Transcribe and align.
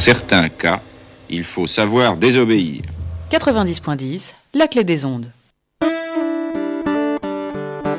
certains 0.00 0.48
cas, 0.48 0.80
il 1.28 1.44
faut 1.44 1.66
savoir 1.66 2.16
désobéir. 2.16 2.82
90.10, 3.30 4.32
la 4.54 4.66
clé 4.66 4.82
des 4.82 5.04
ondes. 5.04 5.30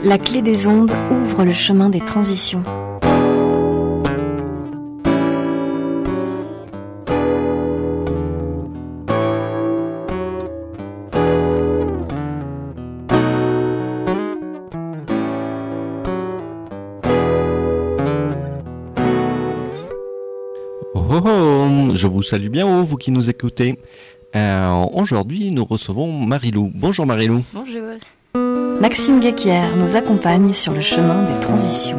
La 0.03 0.17
clé 0.17 0.41
des 0.41 0.65
ondes 0.65 0.91
ouvre 1.11 1.45
le 1.45 1.53
chemin 1.53 1.89
des 1.89 1.99
transitions. 1.99 2.63
Vous 22.21 22.27
salue 22.27 22.49
bien, 22.49 22.83
vous 22.83 22.97
qui 22.97 23.09
nous 23.09 23.31
écoutez. 23.31 23.79
Euh, 24.35 24.85
aujourd'hui, 24.93 25.49
nous 25.49 25.65
recevons 25.65 26.11
Marilou. 26.11 26.71
Bonjour 26.75 27.07
Marilou. 27.07 27.43
Bonjour. 27.51 27.81
Maxime 28.79 29.19
Guéquière 29.19 29.75
nous 29.75 29.95
accompagne 29.95 30.53
sur 30.53 30.71
le 30.71 30.81
chemin 30.81 31.23
des 31.23 31.39
transitions. 31.39 31.97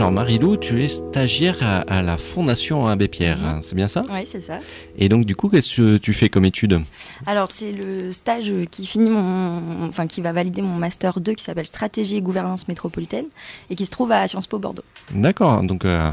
Alors 0.00 0.12
Marilou, 0.12 0.56
tu 0.56 0.82
es 0.82 0.88
stagiaire 0.88 1.58
à, 1.86 2.00
la 2.00 2.16
Fondation 2.16 2.86
Abbé 2.86 3.06
Pierre, 3.06 3.36
mhm. 3.36 3.62
c'est 3.62 3.74
bien 3.74 3.86
ça? 3.86 4.02
Oui, 4.10 4.20
c'est 4.26 4.40
ça. 4.40 4.60
Et 4.96 5.10
donc 5.10 5.26
du 5.26 5.36
coup, 5.36 5.50
qu'est-ce 5.50 5.76
que 5.76 5.98
tu 5.98 6.14
fais 6.14 6.30
comme 6.30 6.46
étude? 6.46 6.80
Alors 7.26 7.50
c'est 7.50 7.72
le 7.72 8.10
stage 8.10 8.50
qui 8.70 8.86
finit 8.86 9.10
mon, 9.10 9.86
enfin 9.86 10.06
qui 10.06 10.22
va 10.22 10.32
valider 10.32 10.62
mon 10.62 10.76
master 10.76 11.20
2 11.20 11.34
qui 11.34 11.44
s'appelle 11.44 11.66
Stratégie 11.66 12.16
et 12.16 12.22
gouvernance 12.22 12.66
métropolitaine 12.66 13.26
et 13.68 13.74
qui 13.74 13.84
se 13.84 13.90
trouve 13.90 14.10
à 14.12 14.26
Sciences 14.26 14.46
Po 14.46 14.58
Bordeaux. 14.58 14.84
D'accord, 15.10 15.62
donc 15.62 15.84
euh, 15.84 16.10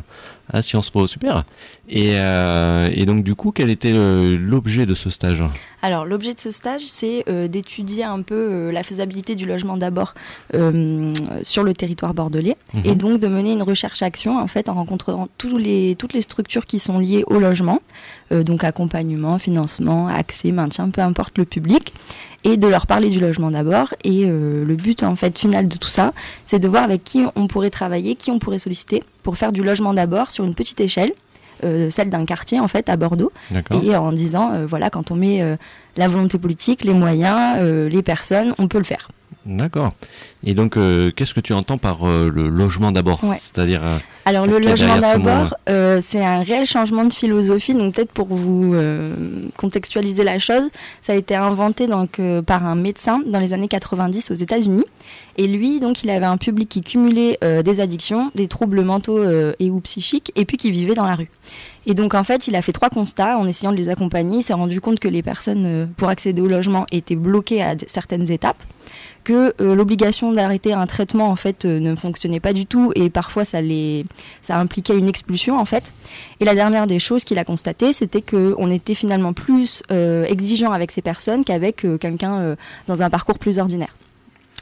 à 0.52 0.62
Sciences 0.62 0.90
Po, 0.90 1.08
super. 1.08 1.44
Et, 1.90 2.14
euh, 2.16 2.90
et 2.94 3.06
donc 3.06 3.24
du 3.24 3.36
coup, 3.36 3.52
quel 3.52 3.70
était 3.70 3.94
euh, 3.94 4.38
l'objet 4.38 4.86
de 4.86 4.94
ce 4.94 5.10
stage? 5.10 5.44
Alors 5.82 6.06
l'objet 6.06 6.34
de 6.34 6.40
ce 6.40 6.52
stage, 6.52 6.84
c'est 6.86 7.24
euh, 7.30 7.48
d'étudier 7.48 8.04
un 8.04 8.22
peu 8.22 8.36
euh, 8.36 8.72
la 8.72 8.84
faisabilité 8.84 9.36
du 9.36 9.46
logement 9.46 9.78
d'abord 9.78 10.14
sur 11.44 11.64
le 11.64 11.74
territoire 11.74 12.14
bordelais 12.14 12.56
mhm. 12.74 12.82
et 12.86 12.96
donc 12.96 13.20
de 13.20 13.28
mener 13.28 13.54
une 13.54 13.62
recherche-action 13.62 14.40
en 14.40 14.48
fait 14.48 14.70
en 14.70 14.74
rencontrant 14.74 15.28
tous 15.38 15.58
les, 15.58 15.96
toutes 15.96 16.14
les 16.14 16.22
structures 16.22 16.66
qui 16.66 16.80
sont 16.80 17.00
liées 17.00 17.24
au 17.28 17.40
logement, 17.40 17.82
donc 18.32 18.64
accompagnement, 18.64 19.38
financement, 19.38 20.08
accès, 20.08 20.52
maintien, 20.52 20.90
peu 20.90 21.02
importe 21.02 21.38
le 21.38 21.46
public 21.46 21.94
et 22.48 22.58
de 22.58 22.68
leur 22.68 22.88
parler 22.88 23.10
du 23.10 23.20
logement 23.20 23.52
d'abord. 23.52 23.94
Et 24.04 24.26
le 24.26 24.76
but 24.76 25.04
en 25.04 25.16
fait 25.16 25.38
final 25.38 25.68
de 25.68 25.78
tout 25.78 25.90
ça, 25.90 26.14
c'est 26.46 26.60
de 26.60 26.68
voir 26.68 26.84
avec 26.84 27.04
qui 27.04 27.24
on 27.36 27.48
pourrait 27.48 27.70
travailler, 27.70 28.16
qui 28.16 28.32
on 28.32 28.40
pourrait 28.40 28.60
solliciter 28.60 29.04
pour 29.22 29.38
faire 29.38 29.52
du 29.52 29.64
logement 29.64 29.94
d'abord 29.94 30.32
sur 30.32 30.46
une 30.46 30.56
petite 30.56 30.80
échelle 30.80 31.12
euh, 31.64 31.90
celle 31.90 32.12
d'un 32.12 32.26
quartier 32.26 32.60
en 32.60 32.68
fait 32.68 32.88
à 32.88 32.98
Bordeaux, 32.98 33.32
et 33.82 33.96
en 33.96 34.12
disant 34.12 34.54
euh, 34.54 34.66
voilà 34.68 34.92
quand 34.92 35.10
on 35.10 35.16
met 35.16 35.42
euh, 35.42 35.56
la 35.96 36.08
volonté 36.08 36.38
politique, 36.38 36.84
les 36.84 36.94
moyens, 36.94 37.60
les 37.60 38.04
personnes, 38.04 38.54
on 38.60 38.68
peut 38.68 38.78
le 38.78 38.84
faire. 38.84 39.10
D'accord. 39.48 39.94
Et 40.44 40.54
donc, 40.54 40.78
euh, 40.78 41.10
qu'est-ce 41.16 41.34
que 41.34 41.40
tu 41.40 41.54
entends 41.54 41.78
par 41.78 42.08
euh, 42.08 42.30
le 42.34 42.50
logement 42.50 42.92
d'abord 42.92 43.22
C'est-à-dire. 43.38 43.84
Euh, 43.84 43.98
Alors, 44.26 44.46
le 44.46 44.60
logement 44.60 45.00
d'abord, 45.00 45.56
c'est 46.02 46.24
un 46.24 46.44
réel 46.44 46.66
changement 46.66 47.06
de 47.06 47.14
philosophie. 47.14 47.74
Donc, 47.74 47.96
peut-être 47.96 48.12
pour 48.12 48.28
vous 48.28 48.76
contextualiser 49.56 50.24
la 50.24 50.40
chose, 50.40 50.70
ça 51.02 51.14
a 51.14 51.16
été 51.16 51.36
inventé 51.36 51.88
donc 51.88 52.22
par 52.46 52.66
un 52.66 52.76
médecin 52.76 53.20
dans 53.26 53.40
les 53.40 53.54
années 53.54 53.68
90 53.68 54.32
aux 54.32 54.36
États-Unis. 54.36 54.86
Et 55.38 55.48
lui, 55.48 55.80
donc, 55.80 56.04
il 56.04 56.10
avait 56.10 56.26
un 56.26 56.38
public 56.38 56.68
qui 56.68 56.82
cumulait 56.82 57.40
des 57.42 57.80
addictions, 57.80 58.32
des 58.36 58.48
troubles 58.48 58.82
mentaux 58.82 59.24
et 59.60 59.70
ou 59.70 59.80
psychiques, 59.80 60.32
et 60.36 60.46
puis 60.46 60.58
qui 60.58 60.72
vivait 60.72 60.94
dans 60.94 61.06
la 61.06 61.16
rue. 61.16 61.30
Et 61.90 61.94
donc 61.94 62.16
en 62.16 62.26
fait, 62.26 62.50
il 62.50 62.56
a 62.58 62.62
fait 62.62 62.74
trois 62.74 62.90
constats 62.90 63.38
en 63.38 63.48
essayant 63.48 63.72
de 63.72 63.78
les 63.78 63.88
accompagner. 63.88 64.40
Il 64.40 64.44
s'est 64.44 64.54
rendu 64.54 64.82
compte 64.82 65.00
que 65.00 65.08
les 65.08 65.24
personnes 65.24 65.88
pour 65.96 66.10
accéder 66.10 66.42
au 66.42 66.48
logement 66.48 66.86
étaient 66.92 67.16
bloquées 67.16 67.64
à 67.64 67.76
certaines 67.88 68.30
étapes 68.30 68.62
que 69.28 69.54
euh, 69.60 69.76
l'obligation 69.76 70.32
d'arrêter 70.32 70.72
un 70.72 70.88
traitement 70.88 71.28
en 71.28 71.36
fait 71.36 71.66
euh, 71.66 71.82
ne 71.82 71.98
fonctionnait 71.98 72.40
pas 72.40 72.54
du 72.54 72.66
tout 72.66 72.94
et 72.96 73.10
parfois 73.10 73.44
ça 73.44 73.60
les 73.60 74.06
ça 74.42 74.58
impliquait 74.58 74.98
une 74.98 75.10
expulsion 75.10 75.60
en 75.60 75.66
fait. 75.66 75.92
Et 76.40 76.46
la 76.46 76.56
dernière 76.56 76.88
des 76.88 76.98
choses 76.98 77.26
qu'il 77.26 77.38
a 77.38 77.44
constaté, 77.44 77.92
c'était 77.92 78.22
que 78.22 78.56
on 78.58 78.72
était 78.72 78.96
finalement 78.96 79.34
plus 79.34 79.84
euh, 79.92 80.24
exigeant 80.24 80.72
avec 80.72 80.94
ces 80.94 81.02
personnes 81.02 81.44
qu'avec 81.44 81.86
quelqu'un 82.00 82.56
dans 82.88 83.02
un 83.02 83.10
parcours 83.10 83.38
plus 83.38 83.60
ordinaire. 83.60 83.94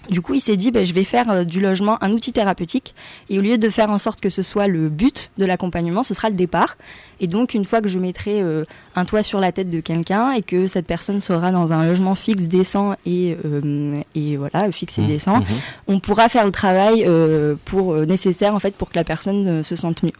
Du 0.09 0.21
coup, 0.21 0.33
il 0.33 0.39
s'est 0.39 0.55
dit, 0.55 0.71
ben, 0.71 0.85
je 0.85 0.93
vais 0.93 1.03
faire 1.03 1.29
euh, 1.29 1.43
du 1.43 1.59
logement 1.59 1.97
un 2.03 2.11
outil 2.11 2.31
thérapeutique. 2.31 2.93
Et 3.29 3.39
au 3.39 3.41
lieu 3.41 3.57
de 3.57 3.69
faire 3.69 3.89
en 3.89 3.97
sorte 3.97 4.21
que 4.21 4.29
ce 4.29 4.41
soit 4.41 4.67
le 4.67 4.89
but 4.89 5.31
de 5.37 5.45
l'accompagnement, 5.45 6.03
ce 6.03 6.13
sera 6.13 6.29
le 6.29 6.35
départ. 6.35 6.77
Et 7.19 7.27
donc, 7.27 7.53
une 7.53 7.65
fois 7.65 7.81
que 7.81 7.87
je 7.87 7.99
mettrai 7.99 8.41
euh, 8.41 8.65
un 8.95 9.05
toit 9.05 9.23
sur 9.23 9.39
la 9.39 9.51
tête 9.51 9.69
de 9.69 9.79
quelqu'un 9.79 10.31
et 10.33 10.41
que 10.41 10.67
cette 10.67 10.85
personne 10.85 11.21
sera 11.21 11.51
dans 11.51 11.73
un 11.73 11.85
logement 11.85 12.15
fixe, 12.15 12.47
décent 12.47 12.95
et, 13.05 13.37
euh, 13.45 13.95
et 14.13 14.37
voilà, 14.37 14.71
fixe 14.71 14.97
et 14.97 15.01
mmh. 15.01 15.07
décent, 15.07 15.39
mmh. 15.39 15.45
on 15.87 15.99
pourra 15.99 16.29
faire 16.29 16.45
le 16.45 16.51
travail 16.51 17.07
pour 17.65 17.95
nécessaire 17.95 18.55
en 18.55 18.59
fait 18.59 18.75
pour 18.75 18.89
que 18.89 18.95
la 18.95 19.03
personne 19.03 19.63
se 19.63 19.75
sente 19.75 20.03
mieux. 20.03 20.11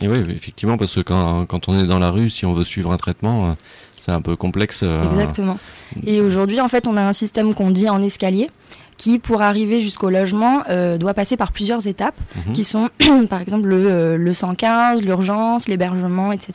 Et 0.00 0.08
oui, 0.08 0.18
effectivement, 0.34 0.76
parce 0.76 0.94
que 0.94 1.00
quand, 1.00 1.46
quand 1.46 1.68
on 1.68 1.78
est 1.78 1.86
dans 1.86 1.98
la 1.98 2.10
rue, 2.10 2.30
si 2.30 2.44
on 2.44 2.54
veut 2.54 2.64
suivre 2.64 2.92
un 2.92 2.96
traitement, 2.96 3.56
c'est 4.00 4.12
un 4.12 4.20
peu 4.20 4.36
complexe. 4.36 4.84
Exactement. 5.10 5.58
Et 6.06 6.20
aujourd'hui, 6.20 6.60
en 6.60 6.68
fait, 6.68 6.86
on 6.86 6.96
a 6.96 7.02
un 7.02 7.12
système 7.12 7.54
qu'on 7.54 7.70
dit 7.70 7.88
en 7.88 8.02
escalier 8.02 8.50
qui, 8.96 9.18
pour 9.18 9.42
arriver 9.42 9.80
jusqu'au 9.80 10.10
logement, 10.10 10.62
euh, 10.68 10.96
doit 10.96 11.14
passer 11.14 11.36
par 11.36 11.52
plusieurs 11.52 11.86
étapes, 11.86 12.16
mhm. 12.46 12.52
qui 12.52 12.64
sont, 12.64 12.88
par 13.30 13.40
exemple, 13.40 13.66
le, 13.68 14.16
le 14.16 14.32
115, 14.32 15.02
l'urgence, 15.02 15.68
l'hébergement, 15.68 16.32
etc. 16.32 16.52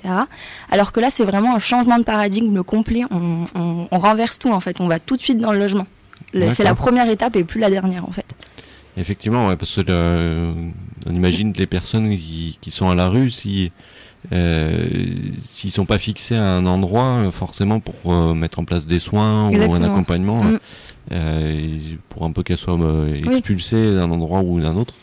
Alors 0.72 0.92
que 0.92 1.00
là, 1.00 1.10
c'est 1.10 1.26
vraiment 1.26 1.56
un 1.56 1.60
changement 1.60 2.00
de 2.00 2.04
paradigme 2.04 2.64
complet. 2.64 3.04
On, 3.12 3.46
on, 3.56 3.88
on, 3.92 4.00
renverse 4.00 4.40
tout, 4.40 4.52
en 4.52 4.60
fait. 4.60 4.82
On 4.82 4.88
va 4.88 5.00
tout 5.00 5.18
de 5.18 5.22
suite 5.22 5.38
dans 5.38 5.52
le 5.52 5.60
logement. 5.60 5.88
C'est 6.54 6.64
la 6.64 6.76
première 6.76 7.10
étape 7.10 7.36
et 7.36 7.44
plus 7.44 7.60
la 7.60 7.70
dernière, 7.70 8.08
en 8.08 8.12
fait. 8.12 8.36
Effectivement, 8.98 9.48
ouais, 9.48 9.56
parce 9.56 9.76
que 9.76 9.82
euh, 9.90 10.52
on 11.08 11.14
imagine 11.16 11.54
les 11.58 11.68
personnes 11.68 12.10
qui, 12.10 12.58
qui, 12.60 12.72
sont 12.72 12.90
à 12.90 12.96
la 12.96 13.08
rue, 13.08 13.30
si 13.30 13.72
euh, 14.34 14.86
s'ils 15.40 15.72
sont 15.72 15.86
pas 15.86 15.98
fixés 15.98 16.36
à 16.36 16.44
un 16.44 16.66
endroit, 16.66 17.32
forcément 17.32 17.80
pour 17.80 17.96
euh, 18.14 18.34
mettre 18.34 18.60
en 18.60 18.66
place 18.66 18.86
des 18.86 19.00
soins 19.00 19.50
ou 19.50 19.56
un 19.56 19.84
accompagnement, 19.84 20.44
mm. 20.44 20.60
Euh, 21.12 21.78
pour 22.10 22.24
un 22.24 22.32
peu 22.32 22.42
qu'elle 22.44 22.58
soit 22.58 22.80
euh, 22.80 23.18
expulsée 23.18 23.96
d'un 23.96 24.10
endroit 24.12 24.42
ou 24.42 24.62
d'un 24.62 24.76
autre. 24.78 24.94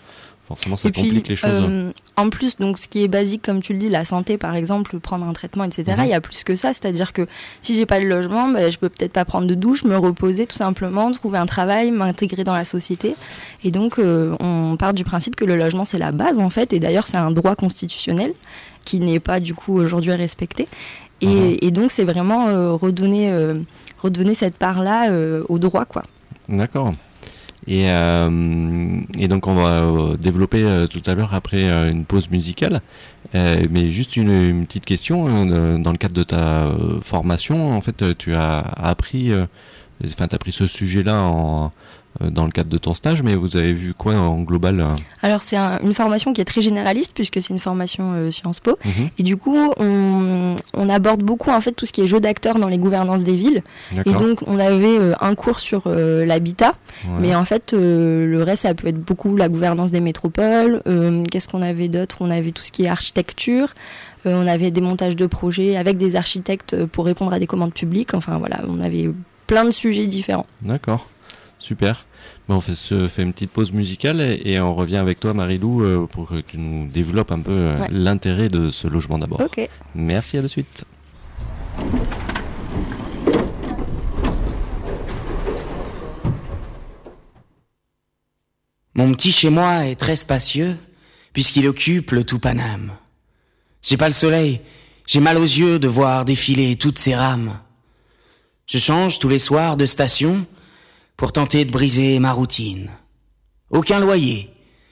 Forcément, 0.46 0.78
ça 0.78 0.90
complique 0.90 1.28
les 1.28 1.36
choses. 1.36 1.50
Euh, 1.52 1.92
en 2.16 2.30
plus, 2.30 2.56
donc, 2.56 2.78
ce 2.78 2.88
qui 2.88 3.04
est 3.04 3.08
basique, 3.08 3.42
comme 3.42 3.60
tu 3.60 3.74
le 3.74 3.78
dis, 3.78 3.90
la 3.90 4.06
santé, 4.06 4.38
par 4.38 4.54
exemple, 4.54 4.98
prendre 4.98 5.26
un 5.26 5.34
traitement, 5.34 5.64
etc. 5.64 5.84
Mhm. 5.98 6.04
Il 6.04 6.08
y 6.08 6.14
a 6.14 6.22
plus 6.22 6.42
que 6.42 6.56
ça, 6.56 6.68
c'est-à-dire 6.68 7.12
que 7.12 7.26
si 7.60 7.74
j'ai 7.74 7.84
pas 7.84 8.00
de 8.00 8.06
logement, 8.06 8.48
ben, 8.48 8.72
je 8.72 8.78
peux 8.78 8.88
peut-être 8.88 9.12
pas 9.12 9.26
prendre 9.26 9.46
de 9.46 9.54
douche, 9.54 9.84
me 9.84 9.98
reposer, 9.98 10.46
tout 10.46 10.56
simplement, 10.56 11.10
trouver 11.12 11.36
un 11.36 11.44
travail, 11.44 11.90
m'intégrer 11.90 12.44
dans 12.44 12.56
la 12.56 12.64
société. 12.64 13.14
Et 13.62 13.70
donc, 13.70 13.98
on 13.98 14.76
part 14.78 14.94
du 14.94 15.04
principe 15.04 15.36
que 15.36 15.44
le 15.44 15.56
logement 15.56 15.84
c'est 15.84 15.98
la 15.98 16.12
base, 16.12 16.38
en 16.38 16.48
fait. 16.48 16.72
Et 16.72 16.80
d'ailleurs, 16.80 17.06
c'est 17.06 17.18
un 17.18 17.30
droit 17.30 17.54
constitutionnel 17.54 18.32
qui 18.86 19.00
n'est 19.00 19.20
pas 19.20 19.40
du 19.40 19.52
coup 19.52 19.76
aujourd'hui 19.76 20.12
respecté. 20.12 20.66
Et, 21.20 21.26
mhm. 21.26 21.56
et 21.60 21.70
donc, 21.70 21.90
c'est 21.90 22.04
vraiment 22.04 22.46
redonner 22.78 23.30
redonner 24.02 24.34
cette 24.34 24.56
part-là 24.56 25.10
euh, 25.10 25.44
au 25.48 25.58
droit, 25.58 25.84
quoi. 25.84 26.02
D'accord. 26.48 26.92
Et, 27.66 27.90
euh, 27.90 28.28
donc 29.28 29.46
on 29.46 29.54
va 29.54 29.82
euh, 29.82 30.16
développer 30.16 30.86
tout 30.90 31.02
à 31.04 31.14
l'heure 31.14 31.34
après 31.34 31.64
une 31.90 32.04
pause 32.04 32.30
musicale. 32.30 32.80
mais 33.34 33.90
juste 33.90 34.16
une, 34.16 34.64
petite 34.66 34.86
question, 34.86 35.26
hein, 35.26 35.78
dans 35.78 35.92
le 35.92 35.98
cadre 35.98 36.14
de 36.14 36.22
ta 36.22 36.70
formation, 37.02 37.76
en 37.76 37.80
fait, 37.80 38.16
tu 38.16 38.34
as 38.34 38.58
appris, 38.60 39.32
enfin, 40.02 40.26
tu 40.28 40.34
as 40.34 40.36
appris 40.36 40.52
ce 40.52 40.66
sujet-là 40.66 41.20
en, 41.20 41.72
dans 42.20 42.44
le 42.44 42.50
cadre 42.50 42.68
de 42.68 42.78
ton 42.78 42.94
stage, 42.94 43.22
mais 43.22 43.34
vous 43.34 43.56
avez 43.56 43.72
vu 43.72 43.94
quoi 43.94 44.14
en 44.14 44.40
global 44.40 44.80
euh 44.80 44.94
Alors 45.22 45.42
c'est 45.42 45.56
une 45.56 45.94
formation 45.94 46.32
qui 46.32 46.40
est 46.40 46.44
très 46.44 46.62
généraliste 46.62 47.12
puisque 47.14 47.40
c'est 47.40 47.50
une 47.50 47.60
formation 47.60 48.12
euh, 48.14 48.30
Sciences 48.30 48.60
Po, 48.60 48.78
mhm. 48.84 49.10
et 49.18 49.22
du 49.22 49.36
coup 49.36 49.56
on, 49.78 50.56
on, 50.74 50.88
aborde 50.88 51.22
beaucoup 51.22 51.50
en 51.50 51.60
fait 51.60 51.72
tout 51.72 51.86
ce 51.86 51.92
qui 51.92 52.00
est 52.00 52.08
jeu 52.08 52.18
d'acteurs 52.18 52.58
dans 52.58 52.68
les 52.68 52.78
gouvernances 52.78 53.24
des 53.24 53.36
villes. 53.36 53.62
Et 54.06 54.12
donc 54.12 54.40
on 54.46 54.58
avait 54.58 54.98
un 55.20 55.34
cours 55.34 55.60
sur 55.60 55.82
l'habitat, 55.86 56.74
mais 57.20 57.34
en 57.34 57.44
fait 57.44 57.72
le 57.72 58.42
reste 58.42 58.62
ça 58.62 58.74
peut 58.74 58.88
être 58.88 59.00
beaucoup 59.00 59.36
la 59.36 59.48
gouvernance 59.48 59.90
des 59.90 60.00
métropoles. 60.00 60.82
Qu'est-ce 61.30 61.48
qu'on 61.48 61.62
avait 61.62 61.88
d'autre? 61.88 62.16
On 62.20 62.30
avait 62.30 62.50
tout 62.50 62.62
ce 62.62 62.72
qui 62.72 62.84
est 62.84 62.88
architecture. 62.88 63.74
on 64.24 64.46
avait 64.46 64.70
des 64.70 64.80
montages 64.80 65.16
de 65.16 65.26
projets 65.26 65.76
avec 65.76 65.98
des 65.98 66.16
architectes 66.16 66.86
pour 66.86 67.04
répondre 67.04 67.32
à 67.32 67.38
des 67.38 67.46
commandes 67.46 67.74
publiques. 67.74 68.14
Enfin 68.14 68.38
voilà, 68.38 68.62
on 68.66 68.80
avait 68.80 69.10
plein 69.46 69.64
de 69.64 69.70
sujets 69.70 70.06
différents. 70.06 70.46
D'accord. 70.62 71.06
Super. 71.58 72.06
on 72.48 72.60
fait, 72.60 72.74
se 72.74 73.08
fait 73.08 73.22
une 73.22 73.32
petite 73.32 73.50
pause 73.50 73.72
musicale 73.72 74.20
et, 74.20 74.60
on 74.60 74.74
revient 74.74 74.96
avec 74.96 75.20
toi, 75.20 75.34
Marilou, 75.34 75.82
euh, 75.82 76.06
pour 76.06 76.28
que 76.28 76.40
tu 76.40 76.58
nous 76.58 76.86
développes 76.88 77.32
un 77.32 77.40
peu 77.40 77.52
euh, 77.52 77.86
l'intérêt 77.90 78.48
de 78.48 78.70
ce 78.70 78.86
logement 78.86 79.18
d'abord. 79.18 79.40
Ok. 79.40 79.68
Merci, 79.94 80.38
à 80.38 80.42
de 80.42 80.48
suite. 80.48 80.84
Mon 88.94 89.12
petit 89.12 89.30
chez 89.30 89.50
moi 89.50 89.86
est 89.86 89.96
très 89.96 90.16
spacieux. 90.16 90.76
puisqu'il 91.32 91.68
occupe 91.68 92.10
le 92.10 92.24
tout 92.24 92.40
Paname. 92.40 92.96
J'ai 93.80 93.96
pas 93.96 94.08
le 94.08 94.14
soleil, 94.14 94.60
j'ai 95.06 95.20
mal 95.20 95.38
aux 95.38 95.42
yeux 95.42 95.78
de 95.78 95.86
voir 95.86 96.24
défiler 96.24 96.74
toutes 96.74 96.98
ces 96.98 97.14
rames. 97.14 97.60
Je 98.66 98.78
change 98.78 99.20
tous 99.20 99.28
les 99.28 99.38
soirs 99.38 99.76
de 99.76 99.86
station 99.86 100.46
pour 101.18 101.32
tenter 101.32 101.64
de 101.64 101.72
briser 101.72 102.20
ma 102.20 102.32
routine. 102.32 102.90
Aucun 103.70 103.98
loyer, 103.98 104.50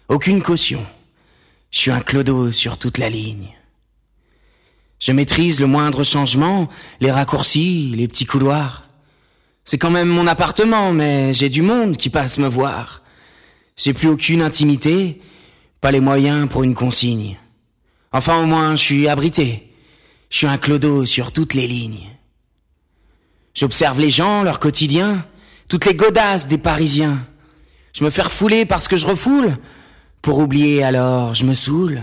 aucune 0.08 0.42
caution. 0.42 0.84
Je 1.70 1.78
suis 1.78 1.90
un 1.92 2.00
clodo 2.00 2.50
sur 2.50 2.78
toute 2.78 2.98
la 2.98 3.08
ligne. 3.08 3.54
Je 4.98 5.12
maîtrise 5.12 5.60
le 5.60 5.68
moindre 5.68 6.02
changement, 6.02 6.68
les 7.00 7.12
raccourcis, 7.12 7.94
les 7.96 8.08
petits 8.08 8.26
couloirs. 8.26 8.88
C'est 9.64 9.78
quand 9.78 9.90
même 9.90 10.08
mon 10.08 10.26
appartement, 10.26 10.92
mais 10.92 11.32
j'ai 11.32 11.48
du 11.48 11.62
monde 11.62 11.96
qui 11.96 12.10
passe 12.10 12.38
me 12.38 12.48
voir. 12.48 13.02
J'ai 13.76 13.94
plus 13.94 14.08
aucune 14.08 14.42
intimité, 14.42 15.20
pas 15.80 15.92
les 15.92 16.00
moyens 16.00 16.48
pour 16.48 16.64
une 16.64 16.74
consigne. 16.74 17.38
Enfin, 18.10 18.42
au 18.42 18.46
moins, 18.46 18.74
je 18.74 18.82
suis 18.82 19.08
abrité. 19.08 19.72
Je 20.30 20.38
suis 20.38 20.46
un 20.48 20.58
clodo 20.58 21.04
sur 21.04 21.30
toutes 21.30 21.54
les 21.54 21.68
lignes. 21.68 22.10
J'observe 23.54 24.00
les 24.00 24.10
gens, 24.10 24.42
leur 24.42 24.58
quotidien, 24.58 25.24
toutes 25.68 25.86
les 25.86 25.94
godasses 25.94 26.46
des 26.46 26.58
Parisiens. 26.58 27.26
Je 27.92 28.04
me 28.04 28.10
fais 28.10 28.22
refouler 28.22 28.66
parce 28.66 28.88
que 28.88 28.96
je 28.96 29.06
refoule. 29.06 29.56
Pour 30.22 30.38
oublier 30.38 30.82
alors, 30.82 31.34
je 31.34 31.44
me 31.44 31.54
saoule. 31.54 32.02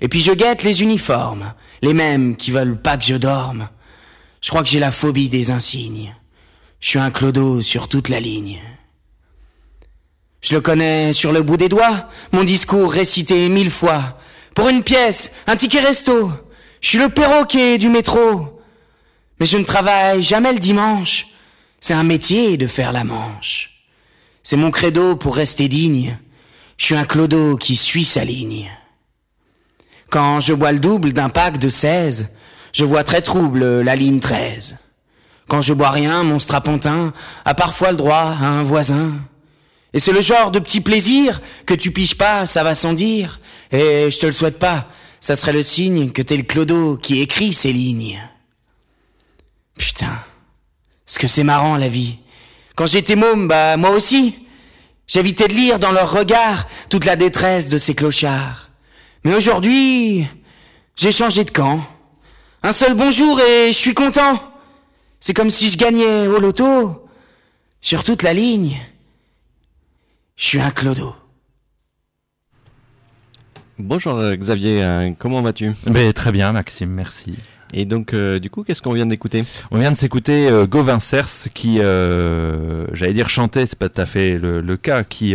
Et 0.00 0.08
puis 0.08 0.20
je 0.20 0.32
guette 0.32 0.62
les 0.62 0.82
uniformes, 0.82 1.52
les 1.82 1.94
mêmes 1.94 2.36
qui 2.36 2.50
veulent 2.50 2.80
pas 2.80 2.96
que 2.96 3.04
je 3.04 3.14
dorme. 3.14 3.68
Je 4.40 4.48
crois 4.48 4.62
que 4.62 4.68
j'ai 4.68 4.80
la 4.80 4.90
phobie 4.90 5.28
des 5.28 5.50
insignes. 5.50 6.14
Je 6.80 6.88
suis 6.88 6.98
un 6.98 7.10
clodo 7.10 7.60
sur 7.60 7.88
toute 7.88 8.08
la 8.08 8.20
ligne. 8.20 8.60
Je 10.40 10.54
le 10.54 10.62
connais 10.62 11.12
sur 11.12 11.32
le 11.32 11.42
bout 11.42 11.58
des 11.58 11.68
doigts, 11.68 12.08
mon 12.32 12.44
discours 12.44 12.90
récité 12.90 13.48
mille 13.50 13.70
fois. 13.70 14.18
Pour 14.54 14.68
une 14.68 14.82
pièce, 14.82 15.30
un 15.46 15.56
ticket 15.56 15.80
resto. 15.80 16.32
Je 16.80 16.88
suis 16.88 16.98
le 16.98 17.10
perroquet 17.10 17.76
du 17.76 17.90
métro. 17.90 18.62
Mais 19.38 19.46
je 19.46 19.58
ne 19.58 19.64
travaille 19.64 20.22
jamais 20.22 20.52
le 20.52 20.58
dimanche. 20.58 21.26
C'est 21.80 21.94
un 21.94 22.02
métier 22.02 22.56
de 22.56 22.66
faire 22.66 22.92
la 22.92 23.04
manche. 23.04 23.84
C'est 24.42 24.56
mon 24.56 24.70
credo 24.70 25.16
pour 25.16 25.36
rester 25.36 25.68
digne. 25.68 26.18
Je 26.76 26.84
suis 26.84 26.94
un 26.94 27.04
clodo 27.04 27.56
qui 27.56 27.76
suit 27.76 28.04
sa 28.04 28.24
ligne. 28.24 28.70
Quand 30.10 30.40
je 30.40 30.52
bois 30.52 30.72
le 30.72 30.78
double 30.78 31.12
d'un 31.12 31.28
pack 31.28 31.58
de 31.58 31.68
16, 31.68 32.28
je 32.72 32.84
vois 32.84 33.04
très 33.04 33.22
trouble 33.22 33.80
la 33.80 33.96
ligne 33.96 34.20
13. 34.20 34.78
Quand 35.48 35.62
je 35.62 35.72
bois 35.72 35.90
rien, 35.90 36.22
mon 36.22 36.38
strapontin 36.38 37.12
a 37.44 37.54
parfois 37.54 37.90
le 37.90 37.96
droit 37.96 38.36
à 38.40 38.46
un 38.46 38.62
voisin. 38.62 39.12
Et 39.92 39.98
c'est 39.98 40.12
le 40.12 40.20
genre 40.20 40.50
de 40.50 40.58
petit 40.58 40.80
plaisir 40.80 41.40
que 41.66 41.74
tu 41.74 41.90
piches 41.90 42.16
pas, 42.16 42.46
ça 42.46 42.62
va 42.62 42.74
sans 42.74 42.92
dire. 42.92 43.40
Et 43.72 44.10
je 44.10 44.18
te 44.18 44.26
le 44.26 44.32
souhaite 44.32 44.58
pas, 44.58 44.88
ça 45.20 45.34
serait 45.34 45.52
le 45.52 45.62
signe 45.62 46.10
que 46.10 46.22
t'es 46.22 46.36
le 46.36 46.44
clodo 46.44 46.96
qui 46.96 47.20
écrit 47.20 47.52
ces 47.52 47.72
lignes. 47.72 48.20
Putain, 49.76 50.18
ce 51.10 51.18
que 51.18 51.26
c'est 51.26 51.42
marrant 51.42 51.76
la 51.76 51.88
vie. 51.88 52.18
Quand 52.76 52.86
j'étais 52.86 53.16
môme, 53.16 53.48
bah 53.48 53.76
moi 53.76 53.90
aussi, 53.90 54.32
j'évitais 55.08 55.48
de 55.48 55.54
lire 55.54 55.80
dans 55.80 55.90
leur 55.90 56.12
regard 56.12 56.68
toute 56.88 57.04
la 57.04 57.16
détresse 57.16 57.68
de 57.68 57.78
ces 57.78 57.96
clochards. 57.96 58.70
Mais 59.24 59.34
aujourd'hui, 59.34 60.24
j'ai 60.94 61.10
changé 61.10 61.42
de 61.42 61.50
camp. 61.50 61.84
Un 62.62 62.70
seul 62.70 62.94
bonjour 62.94 63.40
et 63.40 63.72
je 63.72 63.76
suis 63.76 63.92
content. 63.92 64.40
C'est 65.18 65.34
comme 65.34 65.50
si 65.50 65.68
je 65.68 65.76
gagnais 65.76 66.28
au 66.28 66.38
loto 66.38 67.08
sur 67.80 68.04
toute 68.04 68.22
la 68.22 68.32
ligne. 68.32 68.78
Je 70.36 70.44
suis 70.44 70.60
un 70.60 70.70
clodo. 70.70 71.16
Bonjour 73.80 74.14
euh, 74.14 74.36
Xavier, 74.36 74.84
euh, 74.84 75.10
comment 75.18 75.42
vas-tu? 75.42 75.72
Ben, 75.86 76.12
Très 76.12 76.30
bien 76.30 76.52
Maxime, 76.52 76.90
merci. 76.90 77.36
Et 77.72 77.84
donc, 77.84 78.14
euh, 78.14 78.38
du 78.38 78.50
coup, 78.50 78.64
qu'est-ce 78.64 78.82
qu'on 78.82 78.92
vient 78.92 79.06
d'écouter? 79.06 79.44
On 79.70 79.78
vient 79.78 79.92
de 79.92 79.96
s'écouter 79.96 80.48
euh, 80.48 80.66
Gauvin 80.66 80.98
Cers 80.98 81.48
qui, 81.54 81.80
euh, 81.80 82.86
j'allais 82.92 83.12
dire 83.12 83.28
chantait, 83.28 83.66
c'est 83.66 83.78
pas 83.78 83.88
tout 83.88 84.00
à 84.00 84.06
fait 84.06 84.38
le, 84.38 84.60
le 84.60 84.76
cas, 84.76 85.04
qui 85.04 85.34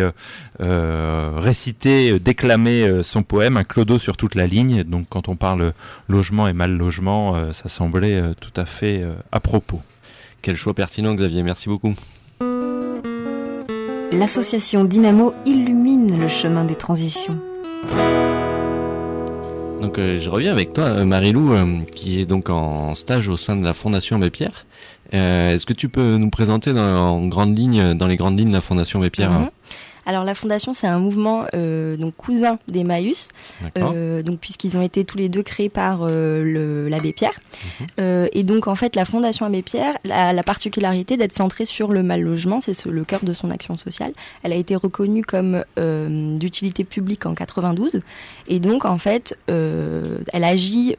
récitait, 0.59 2.19
déclamait 2.19 3.03
son 3.03 3.23
poème, 3.23 3.57
un 3.57 3.63
clodo 3.63 3.99
sur 3.99 4.17
toute 4.17 4.35
la 4.35 4.47
ligne. 4.47 4.83
Donc, 4.83 5.07
quand 5.09 5.27
on 5.27 5.35
parle 5.35 5.73
logement 6.07 6.47
et 6.47 6.53
mal 6.53 6.71
logement, 6.71 7.53
ça 7.53 7.69
semblait 7.69 8.21
tout 8.39 8.59
à 8.59 8.65
fait 8.65 9.03
à 9.31 9.39
propos. 9.39 9.81
Quel 10.41 10.55
choix 10.55 10.73
pertinent, 10.73 11.13
Xavier. 11.13 11.43
Merci 11.43 11.69
beaucoup. 11.69 11.93
L'association 14.11 14.85
Dynamo 14.85 15.33
illumine 15.45 16.19
le 16.19 16.29
chemin 16.29 16.63
des 16.63 16.75
transitions. 16.75 17.37
Donc 19.85 19.99
euh, 19.99 20.19
je 20.19 20.31
reviens 20.31 20.51
avec 20.51 20.73
toi, 20.73 20.85
euh, 20.85 21.05
Marilou, 21.05 21.53
euh, 21.53 21.77
qui 21.93 22.19
est 22.19 22.25
donc 22.25 22.49
en 22.49 22.95
stage 22.95 23.29
au 23.29 23.37
sein 23.37 23.55
de 23.55 23.63
la 23.63 23.75
Fondation 23.75 24.15
Abbé 24.15 24.31
Pierre. 24.31 24.65
Est-ce 25.11 25.67
que 25.67 25.73
tu 25.73 25.89
peux 25.89 26.17
nous 26.17 26.31
présenter 26.31 26.73
dans, 26.73 26.81
en 26.81 27.27
grande 27.27 27.55
ligne, 27.55 27.93
dans 27.93 28.07
les 28.07 28.17
grandes 28.17 28.39
lignes, 28.39 28.51
la 28.51 28.61
Fondation 28.61 28.99
Abbé. 28.99 29.11
Alors 30.06 30.24
la 30.24 30.36
fondation, 30.36 30.74
c'est 30.74 30.88
un 30.88 31.00
mouvement 31.00 31.46
euh, 31.54 31.98
donc 31.98 32.16
cousin 32.16 32.60
d'Emmaüs, 32.68 33.30
euh, 33.78 34.22
donc 34.22 34.40
puisqu'ils 34.40 34.78
ont 34.78 34.81
été 34.81 35.04
tous 35.04 35.18
les 35.18 35.30
deux 35.30 35.44
créés 35.44 35.69
par 35.69 36.00
euh, 36.02 36.90
l'abbé 36.90 37.13
Pierre. 37.13 37.40
Mhm. 37.80 37.88
Euh, 38.00 38.28
et 38.34 38.44
donc 38.44 38.68
en 38.68 38.75
fait, 38.75 38.96
la 38.96 39.06
fondation 39.06 39.46
Abbé 39.46 39.62
Pierre 39.62 39.96
a 40.10 40.34
la 40.34 40.44
particularité 40.44 41.18
d'être 41.18 41.34
centrée 41.34 41.66
sur 41.66 41.92
le 41.92 42.04
mal 42.04 42.22
logement, 42.22 42.60
c'est 42.60 42.86
le 42.86 43.04
cœur 43.04 43.24
de 43.24 43.34
son 43.34 43.52
action 43.52 43.78
sociale. 43.78 44.13
Elle 44.44 44.54
a 44.54 44.56
été 44.56 44.75
reconnue 44.75 45.24
comme 45.24 45.63
euh, 45.80 46.38
d'utilité 46.38 46.84
publique 46.84 47.25
en 47.25 47.34
92, 47.34 48.02
et 48.48 48.60
donc 48.60 48.86
en 48.86 48.98
fait, 48.98 49.38
elle 49.48 50.44
agit 50.44 50.96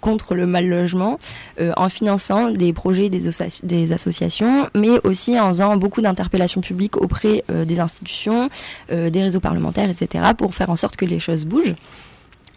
contre 0.00 0.34
le 0.34 0.46
mal 0.46 0.66
logement 0.66 1.18
euh, 1.60 1.72
en 1.76 1.88
finançant 1.88 2.50
des 2.50 2.72
projets 2.72 3.10
des, 3.10 3.92
associations, 3.92 4.68
mais 4.74 5.04
aussi 5.04 5.38
en 5.38 5.48
faisant 5.48 5.76
beaucoup 5.76 6.00
d'interpellations 6.00 6.60
publiques 6.60 6.96
auprès 6.96 7.44
euh, 7.50 7.64
des 7.64 7.80
institutions, 7.80 8.48
euh, 8.92 9.10
des 9.10 9.22
réseaux 9.22 9.40
parlementaires, 9.40 9.90
etc., 9.90 10.24
pour 10.36 10.54
faire 10.54 10.70
en 10.70 10.76
sorte 10.76 10.96
que 10.96 11.04
les 11.04 11.18
choses 11.18 11.44
bougent. 11.44 11.74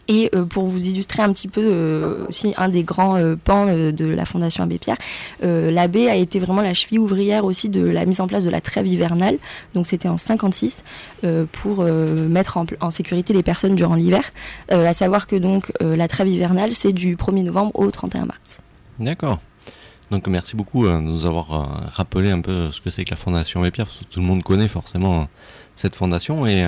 Et 0.07 0.29
euh, 0.35 0.45
pour 0.45 0.65
vous 0.65 0.85
illustrer 0.85 1.23
un 1.23 1.31
petit 1.31 1.47
peu 1.47 1.61
euh, 1.63 2.25
aussi 2.27 2.53
un 2.57 2.67
des 2.67 2.83
grands 2.83 3.15
euh, 3.15 3.35
pans 3.41 3.65
de 3.65 4.05
la 4.05 4.25
Fondation 4.25 4.63
Abbé 4.63 4.77
Pierre, 4.77 4.97
l'abbé 5.41 6.09
a 6.09 6.15
été 6.15 6.39
vraiment 6.39 6.61
la 6.61 6.73
cheville 6.73 6.99
ouvrière 6.99 7.45
aussi 7.45 7.69
de 7.69 7.85
la 7.85 8.05
mise 8.05 8.21
en 8.21 8.27
place 8.27 8.43
de 8.43 8.49
la 8.49 8.61
trêve 8.61 8.87
hivernale. 8.87 9.37
Donc 9.73 9.87
c'était 9.87 10.07
en 10.07 10.17
56 10.17 10.83
pour 11.51 11.83
mettre 11.83 12.57
en, 12.57 12.91
sécurité 12.91 13.33
les 13.33 13.43
personnes 13.43 13.75
durant 13.75 13.95
l'hiver. 13.95 14.31
à 14.69 14.93
savoir 14.93 15.27
que 15.27 15.35
donc 15.35 15.71
la 15.81 16.07
trêve 16.07 16.27
hivernale 16.27 16.73
c'est 16.73 16.93
du 16.93 17.15
1er 17.15 17.43
novembre 17.43 17.71
au 17.75 17.89
31 17.91 18.25
mars. 18.25 18.59
D'accord. 18.99 19.39
Donc 20.11 20.27
merci 20.27 20.55
beaucoup 20.55 20.85
de 20.85 20.97
nous 20.97 21.25
avoir 21.25 21.89
rappelé 21.93 22.31
un 22.31 22.41
peu 22.41 22.71
ce 22.71 22.81
que 22.81 22.89
c'est 22.89 23.03
que 23.03 23.11
la 23.11 23.17
Fondation 23.17 23.61
Abbé 23.61 23.71
Pierre, 23.71 23.87
parce 23.87 23.99
que 23.99 24.05
tout 24.05 24.19
le 24.19 24.25
monde 24.25 24.43
connaît 24.43 24.67
forcément 24.67 25.27
cette 25.75 25.95
fondation 25.95 26.45
et 26.45 26.63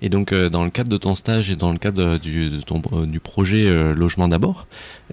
et 0.00 0.08
donc, 0.08 0.32
euh, 0.32 0.48
dans 0.48 0.64
le 0.64 0.70
cadre 0.70 0.90
de 0.90 0.96
ton 0.96 1.14
stage 1.14 1.50
et 1.50 1.56
dans 1.56 1.72
le 1.72 1.78
cadre 1.78 2.18
du, 2.18 2.50
de 2.50 2.62
euh, 2.92 3.06
du 3.06 3.20
projet 3.20 3.66
euh, 3.66 3.94
Logement 3.94 4.28
d'abord, 4.28 4.66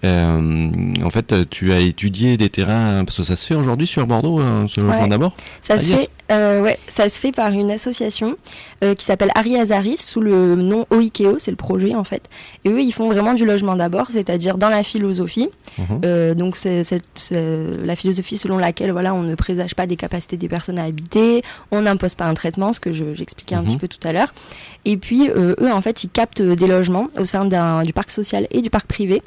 en 0.03 1.09
fait, 1.09 1.49
tu 1.49 1.71
as 1.71 1.79
étudié 1.79 2.37
des 2.37 2.49
terrains, 2.49 3.03
parce 3.05 3.17
que 3.17 3.23
ça 3.23 3.35
se 3.35 3.45
fait 3.45 3.55
aujourd'hui 3.55 3.87
sur 3.87 4.05
Bordeaux, 4.05 4.39
ce 4.67 4.81
Logement 4.81 5.07
d'abord 5.07 5.35
Ça 5.61 5.79
se 5.79 5.93
fait, 5.93 6.09
ouais, 6.29 6.77
ça 6.87 7.09
se 7.09 7.19
fait 7.19 7.31
par 7.31 7.51
une 7.51 7.71
association 7.71 8.35
qui 8.81 9.05
s'appelle 9.05 9.31
Ari 9.35 9.57
Azaris, 9.57 9.97
sous 9.97 10.21
le 10.21 10.55
nom 10.55 10.85
OIKEO, 10.91 11.39
c'est 11.39 11.51
le 11.51 11.57
projet 11.57 11.95
en 11.95 12.03
fait. 12.03 12.29
Et 12.63 12.69
eux, 12.69 12.81
ils 12.81 12.91
font 12.91 13.09
vraiment 13.09 13.33
du 13.33 13.45
logement 13.45 13.75
d'abord, 13.75 14.11
c'est-à-dire 14.11 14.57
dans 14.57 14.69
la 14.69 14.83
philosophie. 14.83 15.49
Mhm. 15.77 16.35
donc, 16.35 16.57
c'est 16.57 16.83
la 17.31 17.95
philosophie 17.95 18.37
selon 18.37 18.57
laquelle, 18.57 18.91
voilà, 18.91 19.13
on 19.13 19.23
ne 19.23 19.35
présage 19.35 19.75
pas 19.75 19.87
des 19.87 19.95
capacités 19.95 20.37
des 20.37 20.49
personnes 20.49 20.79
à 20.79 20.83
habiter, 20.83 21.41
on 21.71 21.81
n'impose 21.81 22.15
pas 22.15 22.25
un 22.25 22.33
traitement, 22.33 22.73
ce 22.73 22.79
que 22.79 22.91
j'expliquais 22.93 23.55
un 23.55 23.61
mhm. 23.61 23.67
petit 23.67 23.77
peu 23.77 23.87
tout 23.87 24.05
à 24.07 24.11
l'heure. 24.11 24.33
Et 24.85 24.97
puis 24.97 25.29
euh, 25.29 25.55
eux, 25.59 25.71
en 25.71 25.81
fait, 25.81 26.03
ils 26.03 26.09
captent 26.09 26.41
des 26.41 26.67
logements 26.67 27.09
au 27.17 27.25
sein 27.25 27.45
du 27.45 27.93
parc 27.93 28.11
social 28.11 28.47
et 28.51 28.61
du 28.61 28.69
parc 28.69 28.87
privé. 28.87 29.21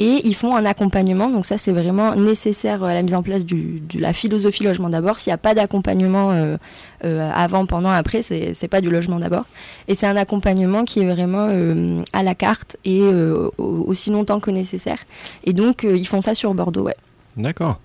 Et 0.00 0.20
ils 0.24 0.34
font 0.34 0.54
un 0.54 0.64
accompagnement, 0.64 1.28
donc 1.28 1.44
ça 1.44 1.58
c'est 1.58 1.72
vraiment 1.72 2.14
nécessaire 2.14 2.84
à 2.84 2.94
la 2.94 3.02
mise 3.02 3.14
en 3.14 3.22
place 3.22 3.44
du, 3.44 3.80
de 3.80 3.98
la 3.98 4.12
philosophie 4.12 4.62
logement 4.62 4.88
d'abord. 4.88 5.18
S'il 5.18 5.30
n'y 5.30 5.34
a 5.34 5.38
pas 5.38 5.54
d'accompagnement 5.54 6.30
euh, 6.30 6.56
euh, 7.04 7.30
avant, 7.34 7.66
pendant, 7.66 7.90
après, 7.90 8.22
c'est, 8.22 8.54
c'est 8.54 8.68
pas 8.68 8.80
du 8.80 8.90
logement 8.90 9.18
d'abord. 9.18 9.44
Et 9.88 9.94
c'est 9.94 10.06
un 10.06 10.16
accompagnement 10.16 10.84
qui 10.84 11.00
est 11.00 11.06
vraiment 11.08 11.48
euh, 11.50 12.02
à 12.12 12.22
la 12.22 12.34
carte 12.36 12.76
et 12.84 13.00
euh, 13.02 13.50
aussi 13.58 14.10
longtemps 14.10 14.38
que 14.38 14.52
nécessaire. 14.52 14.98
Et 15.44 15.52
donc 15.52 15.82
ils 15.82 16.06
font 16.06 16.20
ça 16.20 16.34
sur 16.34 16.54
Bordeaux, 16.54 16.82
ouais. 16.82 16.96
D'accord. 17.36 17.80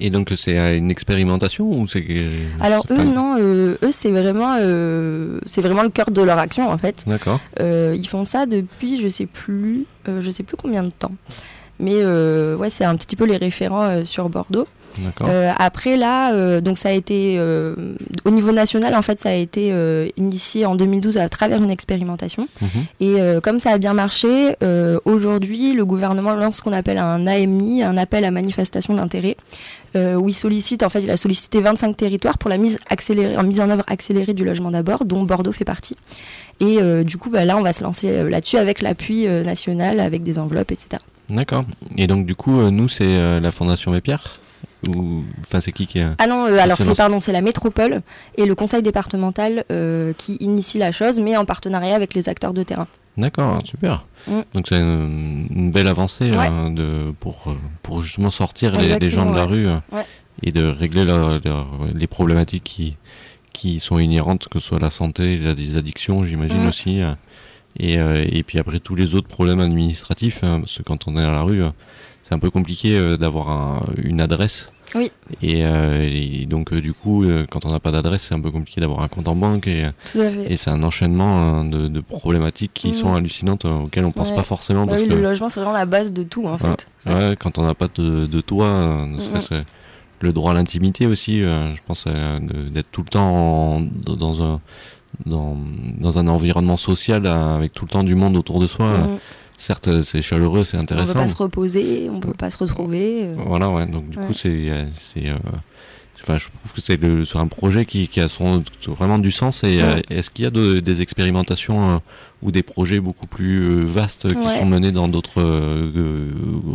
Et 0.00 0.10
donc 0.10 0.32
c'est 0.36 0.76
une 0.76 0.90
expérimentation 0.90 1.68
ou 1.68 1.86
c'est 1.86 2.04
Alors 2.60 2.86
eux 2.90 3.02
non, 3.02 3.36
euh, 3.38 3.76
eux 3.82 3.90
c'est 3.90 4.10
vraiment 4.10 4.56
euh, 4.60 5.40
c'est 5.46 5.60
vraiment 5.60 5.82
le 5.82 5.88
cœur 5.88 6.10
de 6.10 6.22
leur 6.22 6.38
action 6.38 6.70
en 6.70 6.78
fait. 6.78 7.04
D'accord. 7.06 7.40
Euh, 7.60 7.96
ils 7.98 8.06
font 8.06 8.24
ça 8.24 8.46
depuis 8.46 9.00
je 9.00 9.08
sais 9.08 9.26
plus 9.26 9.86
je 10.06 10.30
sais 10.30 10.44
plus 10.44 10.56
combien 10.56 10.84
de 10.84 10.90
temps. 10.90 11.12
Mais 11.80 12.04
ouais, 12.04 12.70
c'est 12.70 12.84
un 12.84 12.96
petit 12.96 13.16
peu 13.16 13.24
les 13.24 13.36
référents 13.36 14.04
sur 14.04 14.28
Bordeaux. 14.28 14.66
Euh, 15.22 15.52
après 15.56 15.96
là, 15.96 16.32
euh, 16.32 16.60
donc 16.60 16.78
ça 16.78 16.88
a 16.88 16.92
été 16.92 17.36
euh, 17.38 17.74
au 18.24 18.30
niveau 18.30 18.52
national 18.52 18.94
en 18.94 19.02
fait, 19.02 19.20
ça 19.20 19.30
a 19.30 19.34
été 19.34 19.72
initié 20.16 20.66
en 20.66 20.74
2012 20.74 21.18
à 21.18 21.28
travers 21.28 21.62
une 21.62 21.70
expérimentation. 21.70 22.48
Mhm. 22.60 22.68
Et 23.00 23.40
comme 23.42 23.60
ça 23.60 23.72
a 23.72 23.78
bien 23.78 23.94
marché, 23.94 24.54
aujourd'hui 25.04 25.72
le 25.72 25.84
gouvernement 25.84 26.34
lance 26.34 26.58
ce 26.58 26.62
qu'on 26.62 26.72
appelle 26.72 26.98
un 26.98 27.26
AMI, 27.26 27.82
un 27.82 27.96
appel 27.96 28.24
à 28.24 28.30
manifestation 28.30 28.94
d'intérêt, 28.94 29.36
où 29.94 30.28
il 30.28 30.34
sollicite 30.34 30.82
en 30.82 30.88
fait, 30.88 31.02
il 31.02 31.10
a 31.10 31.16
sollicité 31.16 31.60
25 31.60 31.96
territoires 31.96 32.38
pour 32.38 32.50
la 32.50 32.58
mise 32.58 32.78
accélérée, 32.88 33.36
en 33.36 33.42
mise 33.42 33.60
en 33.60 33.70
œuvre 33.70 33.84
accélérée 33.86 34.34
du 34.34 34.44
logement 34.44 34.70
d'abord, 34.70 35.04
dont 35.04 35.22
Bordeaux 35.22 35.52
fait 35.52 35.64
partie. 35.64 35.96
Et 36.60 36.78
du 37.04 37.18
coup, 37.18 37.30
bah, 37.30 37.44
là, 37.44 37.56
on 37.56 37.62
va 37.62 37.72
se 37.72 37.82
lancer 37.82 38.28
là-dessus 38.28 38.56
avec 38.56 38.82
l'appui 38.82 39.26
national, 39.26 40.00
avec 40.00 40.22
des 40.22 40.38
enveloppes, 40.38 40.72
etc. 40.72 41.02
D'accord. 41.28 41.64
Et 41.96 42.06
donc, 42.06 42.26
du 42.26 42.34
coup, 42.34 42.70
nous, 42.70 42.88
c'est 42.88 43.40
la 43.40 43.52
Fondation 43.52 43.90
Mépierre 43.90 44.40
ou 44.86 45.24
enfin 45.40 45.60
c'est 45.60 45.72
qui 45.72 45.86
qui 45.86 46.00
Ah 46.00 46.26
non, 46.26 46.46
euh, 46.46 46.58
alors 46.58 46.76
c'est 46.76 46.96
pardon, 46.96 47.20
c'est 47.20 47.32
la 47.32 47.40
métropole 47.40 48.02
et 48.36 48.46
le 48.46 48.54
conseil 48.54 48.82
départemental 48.82 49.64
euh, 49.72 50.12
qui 50.16 50.36
initie 50.36 50.78
la 50.78 50.92
chose, 50.92 51.18
mais 51.20 51.36
en 51.36 51.44
partenariat 51.44 51.96
avec 51.96 52.14
les 52.14 52.28
acteurs 52.28 52.54
de 52.54 52.62
terrain. 52.62 52.86
D'accord, 53.16 53.60
super. 53.64 54.04
Mm. 54.28 54.40
Donc 54.54 54.66
c'est 54.68 54.78
une, 54.78 55.72
belle 55.72 55.88
avancée 55.88 56.30
hein, 56.32 56.70
de 56.70 57.12
pour 57.18 57.48
euh, 57.48 57.54
pour 57.82 58.02
justement 58.02 58.30
sortir 58.30 58.78
les, 58.78 59.10
gens 59.10 59.30
de 59.30 59.36
la 59.36 59.44
rue 59.44 59.66
et 60.42 60.52
de 60.52 60.64
régler 60.66 61.04
les 61.94 62.06
problématiques 62.06 62.64
qui 62.64 62.96
qui 63.52 63.80
sont 63.80 63.98
inhérentes, 63.98 64.46
que 64.48 64.60
ce 64.60 64.68
soit 64.68 64.78
la 64.78 64.90
santé, 64.90 65.36
les 65.36 65.76
addictions, 65.76 66.24
j'imagine 66.24 66.62
mm. 66.64 66.68
aussi. 66.68 67.00
Et, 67.80 67.94
et 67.94 68.42
puis 68.42 68.58
après 68.58 68.80
tous 68.80 68.94
les 68.94 69.14
autres 69.14 69.28
problèmes 69.28 69.60
administratifs, 69.60 70.42
hein, 70.42 70.60
parce 70.60 70.78
que 70.78 70.82
quand 70.82 71.06
on 71.06 71.16
est 71.16 71.22
à 71.22 71.30
la 71.30 71.42
rue, 71.42 71.62
c'est 72.28 72.34
un 72.34 72.38
peu 72.38 72.50
compliqué 72.50 72.98
euh, 72.98 73.16
d'avoir 73.16 73.84
une 73.96 74.20
adresse. 74.20 74.70
Oui. 74.94 75.10
Et, 75.42 75.64
euh, 75.64 76.44
donc 76.46 76.72
euh, 76.72 76.80
du 76.80 76.92
coup, 76.92 77.24
quand 77.50 77.64
on 77.64 77.70
n'a 77.70 77.80
pas 77.80 77.90
d'adresse, 77.90 78.22
c'est 78.22 78.34
un 78.34 78.40
peu 78.40 78.50
compliqué 78.50 78.80
d'avoir 78.80 79.00
un 79.00 79.08
compte 79.08 79.28
en 79.28 79.34
banque 79.34 79.66
et, 79.66 79.86
et 80.48 80.56
c'est 80.56 80.70
un 80.70 80.82
enchaînement 80.82 81.64
de, 81.64 82.00
problématiques 82.00 82.72
qui 82.74 82.94
sont 82.94 83.12
mm. 83.12 83.16
hallucinantes 83.16 83.64
auxquelles 83.64 84.04
on 84.04 84.12
pense 84.12 84.34
pas 84.34 84.42
forcément. 84.42 84.86
Bah 84.86 84.96
oui, 84.98 85.06
le 85.06 85.20
logement 85.20 85.48
c'est 85.48 85.60
vraiment 85.60 85.74
la 85.74 85.86
base 85.86 86.12
de 86.12 86.22
tout 86.22 86.46
en 86.46 86.58
fait. 86.58 86.88
Ouais, 87.06 87.34
quand 87.38 87.58
on 87.58 87.64
n'a 87.64 87.74
pas 87.74 87.88
de, 87.94 88.26
de 88.26 88.40
toit, 88.40 89.06
mm. 89.06 89.64
le 90.20 90.32
droit 90.32 90.52
à 90.52 90.54
l'intimité 90.54 91.06
aussi. 91.06 91.40
je 91.42 91.80
pense 91.86 92.06
d'être 92.06 92.90
tout 92.90 93.02
le 93.02 93.10
temps 93.10 93.82
dans 94.06 94.42
un 94.42 94.60
dans, 95.26 95.56
dans 95.98 96.18
un 96.18 96.28
environnement 96.28 96.76
social 96.76 97.26
avec 97.26 97.72
tout 97.72 97.84
le 97.84 97.90
temps 97.90 98.04
du 98.04 98.14
monde 98.14 98.36
autour 98.36 98.60
de 98.60 98.66
soi. 98.66 98.86
Mm 98.86 99.18
certes 99.58 100.02
c'est 100.02 100.22
chaleureux, 100.22 100.64
c'est 100.64 100.78
intéressant. 100.78 101.10
On 101.10 101.12
peut 101.12 101.18
pas 101.18 101.28
se 101.28 101.36
reposer, 101.36 102.10
on 102.10 102.20
peut 102.20 102.32
pas 102.32 102.50
se 102.50 102.58
retrouver. 102.58 103.24
Euh. 103.24 103.34
Voilà, 103.44 103.68
ouais. 103.68 103.84
Donc 103.84 104.08
du 104.08 104.16
coup 104.16 104.32
c'est 104.32 104.48
euh, 104.48 104.86
euh, 105.16 105.36
Enfin, 106.28 106.38
je 106.38 106.46
trouve 106.46 106.72
que 106.72 107.24
c'est 107.24 107.38
un 107.38 107.46
projet 107.46 107.86
qui, 107.86 108.06
qui, 108.08 108.20
a 108.20 108.28
son, 108.28 108.62
vraiment 108.86 109.18
du 109.18 109.30
sens. 109.30 109.64
Et 109.64 109.80
est-ce 110.10 110.28
qu'il 110.28 110.44
y 110.44 110.48
a 110.48 110.50
des 110.50 111.02
expérimentations 111.02 112.02
ou 112.42 112.50
des 112.50 112.62
projets 112.62 113.00
beaucoup 113.00 113.26
plus 113.26 113.84
vastes 113.84 114.28
qui 114.28 114.58
sont 114.58 114.66
menés 114.66 114.92
dans 114.92 115.08
d'autres 115.08 115.42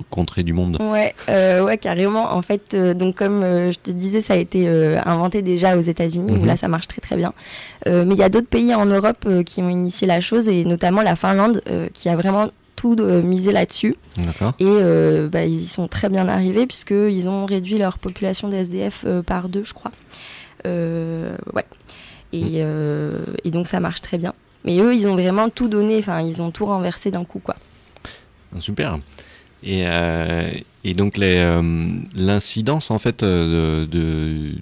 contrées 0.10 0.42
du 0.42 0.54
monde? 0.54 0.78
Ouais, 0.82 1.14
ouais, 1.28 1.78
carrément. 1.78 2.34
En 2.34 2.42
fait, 2.42 2.76
donc 2.76 3.16
comme 3.16 3.42
je 3.42 3.78
te 3.78 3.92
disais, 3.92 4.22
ça 4.22 4.34
a 4.34 4.38
été 4.38 4.68
inventé 5.06 5.44
déjà 5.44 5.78
aux 5.78 5.82
États-Unis 5.82 6.32
où 6.32 6.42
mhm. 6.42 6.48
là 6.48 6.58
ça 6.58 6.68
marche 6.68 6.88
très 6.88 7.02
très 7.02 7.16
bien. 7.16 7.32
mais 7.86 8.16
il 8.16 8.18
y 8.18 8.24
a 8.24 8.30
d'autres 8.30 8.48
pays 8.48 8.74
en 8.74 8.88
Europe 8.88 9.28
qui 9.46 9.62
ont 9.62 9.70
initié 9.70 10.08
la 10.08 10.20
chose 10.20 10.50
et 10.50 10.66
notamment 10.66 11.04
la 11.04 11.16
Finlande 11.16 11.62
qui 11.94 12.10
a 12.10 12.16
vraiment 12.16 12.50
tout 12.76 12.96
de 12.96 13.22
miser 13.22 13.52
là-dessus. 13.52 13.96
Et 14.60 14.66
euh, 14.66 15.28
bah, 15.28 15.46
ils 15.46 15.64
y 15.64 15.68
sont 15.68 15.88
très 15.88 16.10
bien 16.10 16.28
arrivés 16.28 16.68
puisqu'ils 16.68 17.30
ont 17.30 17.46
réduit 17.46 17.78
leur 17.78 17.98
population 17.98 18.50
des 18.50 18.58
SDF 18.58 19.04
euh, 19.06 19.22
par 19.22 19.50
deux, 19.50 19.64
je 19.64 19.74
crois. 19.74 19.92
Euh, 20.66 21.36
ouais. 21.54 21.66
Et, 22.32 22.64
et, 23.44 23.52
donc 23.52 23.68
ça 23.68 23.80
marche 23.80 24.02
très 24.02 24.18
bien. 24.18 24.34
Mais 24.66 24.80
eux, 24.80 24.96
ils 24.96 25.08
ont 25.08 25.14
vraiment 25.14 25.50
tout 25.50 25.68
donné, 25.68 26.00
enfin, 26.00 26.22
ils 26.22 26.42
ont 26.42 26.50
tout 26.50 26.66
renversé 26.66 27.12
d'un 27.12 27.26
coup, 27.26 27.40
quoi. 27.40 27.56
Super. 28.58 28.98
Et, 29.62 29.86
et 30.84 30.94
donc 30.96 31.18
l'incidence, 32.16 32.90
en 32.90 32.98
fait, 32.98 33.24
de, 33.24 33.86
de, 33.86 34.54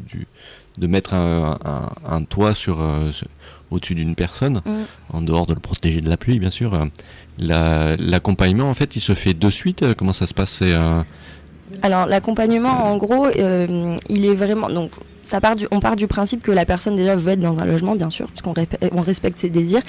de 0.78 0.88
mettre 0.88 1.14
un, 1.14 1.58
un, 2.06 2.24
toit 2.24 2.54
sur, 2.54 2.86
au-dessus 3.72 3.96
d'une 3.96 4.16
personne, 4.16 4.62
mm. 4.66 4.72
en 5.14 5.22
dehors 5.22 5.48
de 5.48 5.54
le 5.54 5.60
protéger 5.60 6.02
de 6.02 6.10
la 6.10 6.18
pluie, 6.18 6.40
bien 6.40 6.52
sûr, 6.52 6.78
L'accompagnement, 7.38 8.70
en 8.70 8.74
fait, 8.74 8.96
il 8.96 9.02
se 9.02 9.14
fait 9.14 9.34
de 9.34 9.50
suite 9.50 9.86
Comment 9.98 10.14
ça 10.14 10.28
se 10.28 10.34
passe? 10.34 10.60
Euh, 10.62 11.02
Alors, 11.82 12.06
l'accompagnement, 12.06 12.86
en 12.86 12.98
gros, 12.98 13.28
euh, 13.28 13.98
il 14.10 14.26
est 14.26 14.36
vraiment. 14.36 14.70
Donc, 14.70 14.92
ça 15.24 15.40
part 15.40 15.56
du, 15.56 15.68
on 15.72 15.80
part 15.80 15.96
du 15.96 16.08
principe 16.08 16.42
que 16.42 16.52
la 16.52 16.66
personne 16.66 16.96
déjà 16.96 17.16
veut 17.16 17.34
être 17.34 17.40
dans 17.40 17.60
un 17.60 17.66
logement, 17.66 17.96
bien 17.96 18.10
sûr, 18.10 18.28
puisqu'on 18.28 18.54
on 18.94 19.02
respecte 19.02 19.38
ses 19.38 19.50
désirs. 19.50 19.82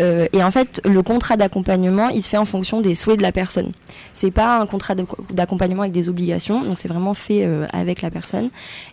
Euh, 0.00 0.26
et 0.32 0.42
en 0.42 0.50
fait, 0.50 0.80
le 0.84 1.02
contrat 1.02 1.36
d'accompagnement, 1.36 2.08
il 2.08 2.22
se 2.22 2.28
fait 2.28 2.36
en 2.36 2.44
fonction 2.44 2.80
des 2.80 2.94
souhaits 2.94 3.18
de 3.18 3.22
la 3.22 3.32
personne. 3.32 3.72
C'est 4.12 4.30
pas 4.30 4.60
un 4.60 4.66
contrat 4.66 4.94
d'accompagnement 5.30 5.82
avec 5.82 5.92
des 5.92 6.08
obligations, 6.08 6.62
donc 6.62 6.78
c'est 6.78 6.88
vraiment 6.88 7.14
fait 7.14 7.44
euh, 7.44 7.66
avec 7.72 8.02
la 8.02 8.10
personne. 8.10 8.50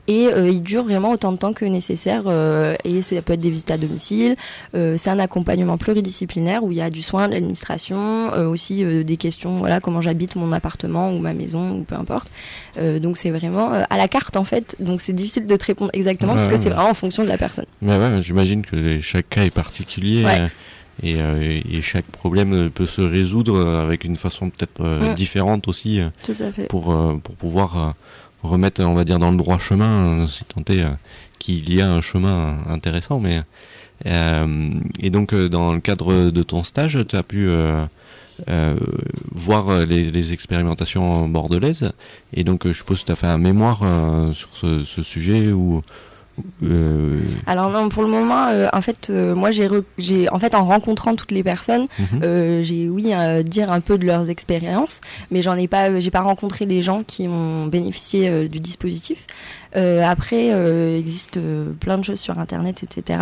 Et 0.08 0.28
euh, 0.28 0.50
il 0.50 0.62
dure 0.62 0.84
vraiment 0.84 1.12
autant 1.12 1.32
de 1.32 1.38
temps 1.38 1.54
que 1.54 1.66
nécessaire. 1.66 2.24
et 2.84 3.02
ça 3.02 3.22
peut 3.22 3.34
être 3.34 3.40
des 3.40 3.50
visites 3.50 3.72
à 3.72 3.78
domicile. 3.78 4.36
c'est 4.74 5.10
un 5.10 5.20
accompagnement 5.20 5.78
pluridisciplinaire 5.78 6.64
où 6.64 6.72
il 6.72 6.78
y 6.78 6.82
a 6.82 6.90
du 6.90 7.02
soin, 7.02 7.28
de 7.28 7.34
l'administration, 7.34 8.32
aussi 8.50 8.84
des 8.84 9.18
questions, 9.18 9.56
voilà, 9.56 9.80
comment 9.80 10.02
j'habite 10.02 10.36
mon 10.36 10.52
appartement 10.52 11.12
ou 11.12 11.20
ma 11.20 11.34
maison 11.34 11.78
ou 11.78 11.84
peu 11.84 11.96
importe. 11.96 12.30
donc 13.02 13.18
c'est 13.18 13.30
vraiment 13.30 13.72
à 13.72 13.98
la 13.98 14.08
carte 14.08 14.38
en 14.38 14.44
fait. 14.44 14.76
Donc 14.80 15.02
c'est 15.02 15.14
difficile 15.14 15.46
de 15.46 15.56
te 15.56 15.66
répondre 15.66 15.92
exactement 15.94 16.34
parce 16.34 16.48
que 16.48 16.58
c'est 16.58 16.70
vraiment 16.70 16.90
en 16.90 16.94
fonction 16.94 17.24
de 17.24 17.30
la 17.30 17.38
personne. 17.38 17.66
Mais 17.82 17.98
ouais, 17.98 18.22
j'imagine 18.22 18.66
que 18.66 19.00
chaque 19.02 19.30
cas 19.30 19.44
est 19.44 19.52
particulier. 19.52 20.26
Euh, 20.26 20.48
euh, 21.04 21.62
et, 21.70 21.82
chaque 21.82 22.06
problème 22.06 22.70
peut 22.70 22.86
se 22.86 23.02
résoudre 23.02 23.68
avec 23.68 24.04
une 24.04 24.16
façon 24.16 24.50
peut-être 24.50 24.82
euh, 24.82 25.14
différente 25.16 25.68
aussi 25.68 26.02
pour 26.70 26.96
pour 27.24 27.36
pouvoir 27.36 27.96
remettre 28.44 28.84
on 28.84 28.94
va 28.94 29.04
dire 29.04 29.18
dans 29.18 29.32
le 29.32 29.38
droit 29.38 29.58
chemin 29.58 30.28
si 30.28 30.44
tant 30.46 30.62
est 30.72 30.86
qu'il 31.40 31.74
y 31.74 31.82
a 31.82 31.90
un 31.90 32.02
chemin 32.02 32.60
intéressant 32.70 33.20
mais 33.20 33.42
et 34.06 35.10
donc 35.10 35.34
dans 35.34 35.74
le 35.74 35.80
cadre 35.80 36.30
de 36.30 36.44
ton 36.44 36.64
stage 36.64 37.00
tu 37.10 37.16
as 37.16 37.24
pu 37.24 37.50
voir 39.34 39.86
les, 39.86 40.34
expérimentations 40.34 41.28
bordelaises 41.28 41.92
et 42.34 42.44
donc 42.44 42.66
je 42.68 42.74
suppose 42.74 43.02
que 43.02 43.08
tu 43.08 43.12
as 43.12 43.16
fait 43.16 43.28
un 43.28 43.38
mémoire 43.38 43.80
sur 44.34 44.50
ce, 44.56 44.84
ce 44.84 45.04
sujet 45.04 45.52
ou 45.52 45.84
euh, 46.64 47.22
Alors 47.46 47.70
non, 47.70 47.90
pour 47.90 48.02
le 48.04 48.10
moment, 48.10 48.48
euh, 48.48 48.68
en 48.74 48.82
fait, 48.82 49.10
euh, 49.10 49.36
moi 49.36 49.52
j'ai, 49.52 49.68
j'ai, 49.98 50.30
en 50.30 50.40
fait, 50.40 50.56
en 50.56 50.66
rencontrant 50.66 51.16
toutes 51.16 51.32
les 51.32 51.44
personnes, 51.44 51.86
mhm. 52.00 52.64
j'ai 52.64 52.90
oui 52.90 53.14
à 53.14 53.44
dire 53.44 53.72
un 53.72 53.82
peu 53.82 53.98
de 53.98 54.06
leurs 54.06 54.30
expériences, 54.30 55.02
mais 55.32 55.42
j'en 55.42 55.56
ai 55.56 55.68
pas, 55.68 56.00
j'ai 56.00 56.12
pas 56.12 56.22
rencontré 56.22 56.66
des 56.66 56.82
gens 56.82 57.04
qui 57.04 57.28
ont 57.28 57.68
bénéficié 57.68 58.48
du 58.50 58.60
dispositif. 58.60 59.26
Euh, 59.76 60.04
après, 60.04 60.54
euh, 60.54 60.96
il 60.96 61.00
existe 61.00 61.38
euh, 61.38 61.72
plein 61.80 61.98
de 61.98 62.04
choses 62.04 62.20
sur 62.20 62.38
Internet, 62.40 62.84
etc. 62.84 63.20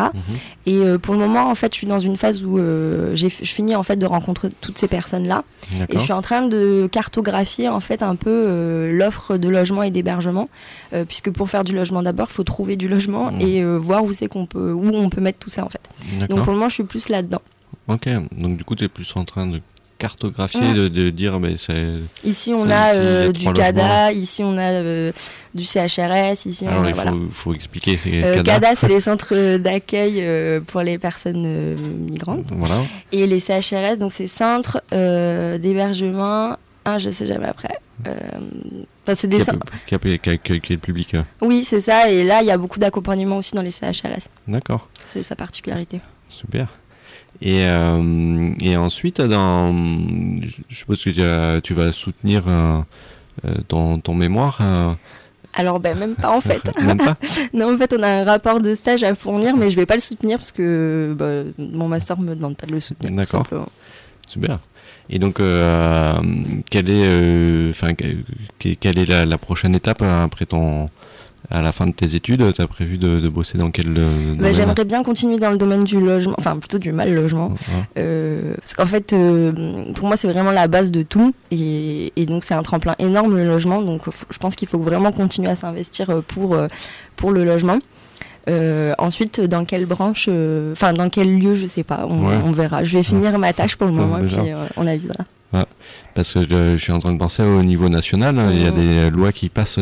Et 0.65 0.77
mhm. 0.77 1.00
pour 1.00 1.13
le 1.13 1.20
moment, 1.20 1.50
en 1.50 1.55
fait, 1.55 1.74
je 1.74 1.77
suis 1.77 1.88
dans 1.88 2.00
une 2.00 2.17
phase 2.17 2.43
où 2.43 2.58
je 2.58 3.27
finis 3.29 3.75
en 3.75 3.84
fait 3.84 3.96
de 3.96 4.05
rencontrer 4.05 4.50
toutes 4.62 4.77
ces 4.77 4.88
personnes-là, 4.88 5.43
et 5.89 5.98
je 5.98 6.00
suis 6.00 6.13
en 6.13 6.22
train 6.22 6.41
de 6.41 6.88
cartographier 6.91 7.70
en 7.70 7.79
fait 7.79 8.03
un 8.03 8.15
peu 8.15 8.89
l'offre 8.91 9.38
de 9.38 9.50
logement 9.50 9.84
et 9.84 9.91
d'hébergement, 9.91 10.50
puisque 11.08 11.31
pour 11.31 11.50
faire 11.50 11.63
du 11.63 11.74
logement 11.74 12.01
d'abord, 12.01 12.27
il 12.29 12.34
faut 12.34 12.43
trouver 12.43 12.75
du 12.75 12.88
logement 12.88 13.31
mhm. 13.31 13.41
et 13.41 13.63
voir 13.77 14.03
où 14.03 14.13
c'est 14.13 14.27
qu'on 14.27 14.46
peut, 14.46 14.72
où 14.72 14.89
on 14.93 15.10
peut 15.10 15.22
mettre 15.22 15.39
tout 15.39 15.50
ça 15.50 15.65
en 15.65 15.70
fait. 15.70 15.81
Donc 16.27 16.39
pour 16.39 16.51
le 16.51 16.58
moment, 16.58 16.70
je 16.70 16.75
suis 16.75 16.84
plus 16.84 17.10
là-dedans. 17.10 17.41
Ok, 17.88 18.08
donc 18.38 18.58
du 18.58 18.63
coup, 18.63 18.75
tu 18.75 18.84
es 18.84 18.88
plus 18.88 19.12
en 19.15 19.25
train 19.25 19.48
de 19.48 19.62
cartographier, 20.01 20.74
de, 20.74 21.10
dire 21.12 21.39
mais 21.39 21.58
c'est. 21.58 22.00
Ici 22.24 22.53
on 22.53 22.70
a 22.70 22.96
euh, 22.96 23.31
du 23.31 23.53
CADA, 23.53 24.12
ici 24.12 24.43
on 24.43 24.58
a 24.58 24.72
euh, 24.72 25.12
du 25.53 25.63
CHRS, 25.63 26.46
ici 26.46 26.65
on 26.67 26.84
a, 26.84 26.89
il 26.89 26.96
faut, 26.96 27.29
faut, 27.31 27.53
expliquer. 27.53 28.00
Euh, 28.08 28.41
CADA, 28.41 28.75
c'est 28.75 28.88
les 28.96 29.00
centres 29.00 29.58
d'accueil 29.58 30.25
pour 30.65 30.81
les 30.81 30.98
personnes 30.98 31.75
migrantes. 32.10 32.51
Voilà. 32.51 32.81
Et 33.12 33.27
les 33.27 33.39
CHRS, 33.39 33.98
donc 34.00 34.12
c'est 34.13 34.27
centres 34.27 34.81
d'hébergement. 34.91 36.58
Ah, 36.84 36.98
je 36.98 37.12
sais 37.12 37.27
jamais 37.27 37.48
après. 37.48 37.77
Enfin, 38.03 39.13
c'est 39.13 39.27
des 39.27 39.38
qui, 39.88 40.39
qui, 40.39 40.62
qui, 40.62 40.74
le 40.74 40.79
public. 40.79 41.15
Oui, 41.41 41.63
c'est 41.63 41.81
ça. 41.81 42.10
Et 42.10 42.24
là, 42.24 42.41
il 42.41 42.48
y 42.48 42.51
a 42.51 42.58
beaucoup 42.58 42.79
d'accompagnement 42.79 43.38
aussi 43.38 43.53
dans 43.53 43.62
les 43.62 43.70
CHRS. 43.70 44.29
D'accord. 44.48 44.89
C'est 45.05 45.22
sa 45.22 45.36
particularité. 45.36 46.01
Super. 46.27 46.70
Et, 47.42 47.66
euh, 47.66 48.54
et 48.62 48.78
ensuite, 48.78 49.22
dans, 49.22 49.74
je 50.70 50.76
suppose 50.76 51.04
que 51.04 51.60
tu, 51.60 51.74
vas 51.74 51.92
soutenir 51.92 52.44
euh, 52.48 52.82
euh, 53.46 53.56
ton, 53.68 54.00
ton, 54.00 54.14
mémoire. 54.14 54.60
Alors 55.54 55.80
ben 55.82 55.98
même 55.98 56.16
pas 56.16 56.30
en 56.30 56.40
fait. 56.40 56.62
même 56.82 56.98
pas 56.98 57.18
non 57.54 57.74
en 57.74 57.78
fait 57.78 57.94
on 57.98 58.02
a 58.02 58.08
un 58.08 58.24
rapport 58.24 58.62
de 58.62 58.74
stage 58.74 59.04
à 59.04 59.14
fournir 59.16 59.58
mais 59.58 59.70
je 59.70 59.76
vais 59.76 59.86
pas 59.86 59.96
le 59.96 60.02
soutenir 60.02 60.38
parce 60.38 60.54
que 60.54 61.14
bah, 61.18 61.52
mon 61.58 61.90
master 61.90 62.18
me 62.18 62.34
demande 62.36 62.56
pas 62.56 62.68
de 62.68 62.72
le 62.72 62.80
soutenir. 62.80 63.12
D'accord. 63.12 63.46
Super. 64.30 64.60
Et 65.12 65.20
donc, 65.20 65.42
euh, 65.42 66.16
quelle 66.70 66.90
est, 66.90 67.06
euh, 67.06 67.74
quelle 68.60 68.98
est 68.98 69.26
la, 69.26 69.38
prochaine 69.38 69.76
étape 69.76 70.02
après 70.02 70.46
ton, 70.46 70.90
à 71.51 71.62
la 71.62 71.72
fin 71.72 71.88
de 71.88 71.91
tes 71.91 72.15
études 72.15 72.53
Tu 72.53 72.62
as 72.62 72.67
prévu 72.67 72.98
de, 72.98 73.27
bosser 73.29 73.58
dans 73.58 73.72
quel 73.72 73.93
euh, 73.98 74.34
bah, 74.38 74.51
J'aimerais 74.51 74.86
bien 74.86 75.03
continuer 75.03 75.38
dans 75.38 75.51
le 75.51 75.58
domaine 75.58 75.84
du 75.84 76.00
logement, 76.00 76.36
enfin 76.38 76.58
plutôt 76.58 76.79
du 76.79 76.91
mal 76.91 77.13
logement. 77.13 77.51
parce 77.96 78.74
qu'en 78.75 78.86
fait, 78.86 79.15
pour 79.96 80.08
moi, 80.08 80.17
c'est 80.17 80.31
vraiment 80.31 80.51
la 80.51 80.67
base 80.67 80.91
de 80.91 81.03
tout. 81.03 81.34
Et, 81.51 82.12
donc, 82.27 82.43
c'est 82.43 82.53
un 82.53 82.63
tremplin 82.63 82.96
énorme 83.00 83.36
le 83.36 83.46
logement. 83.46 83.81
Donc, 83.81 84.03
je 84.29 84.38
pense 84.38 84.55
qu'il 84.55 84.67
faut 84.67 84.79
vraiment 84.79 85.12
continuer 85.12 85.50
à 85.50 85.55
s'investir 85.55 86.22
pour, 86.27 86.58
pour 87.15 87.31
le 87.31 87.43
logement. 87.43 87.79
Euh, 88.50 88.93
ensuite, 88.98 89.39
dans 89.39 89.65
quelle 89.65 89.86
branche, 89.86 90.25
euh, 90.27 90.72
enfin 90.72 90.93
dans 90.93 91.10
quel 91.10 91.38
lieu, 91.38 91.55
je 91.55 91.67
sais 91.67 91.84
pas, 91.84 92.05
on, 92.08 92.51
verra. 92.51 92.84
Je 92.84 92.98
vais 92.98 93.03
finir 93.03 93.38
ma 93.38 93.53
tâche 93.53 93.75
pour 93.75 93.88
le 93.88 93.93
moment, 93.93 94.17
puis 94.17 94.36
euh, 94.51 94.65
on 94.77 94.88
avisera. 94.88 95.24
Parce 96.15 96.34
que 96.34 96.75
je 96.75 96.77
suis 96.77 96.91
en 96.91 97.00
train 97.00 97.13
de 97.13 97.17
penser 97.17 97.43
au 97.43 97.62
niveau 97.62 97.89
national, 97.89 98.36
il 98.53 98.62
y 98.62 98.65
a 98.65 98.72
des 98.72 99.10
lois 99.10 99.31
qui 99.31 99.50
passent 99.50 99.79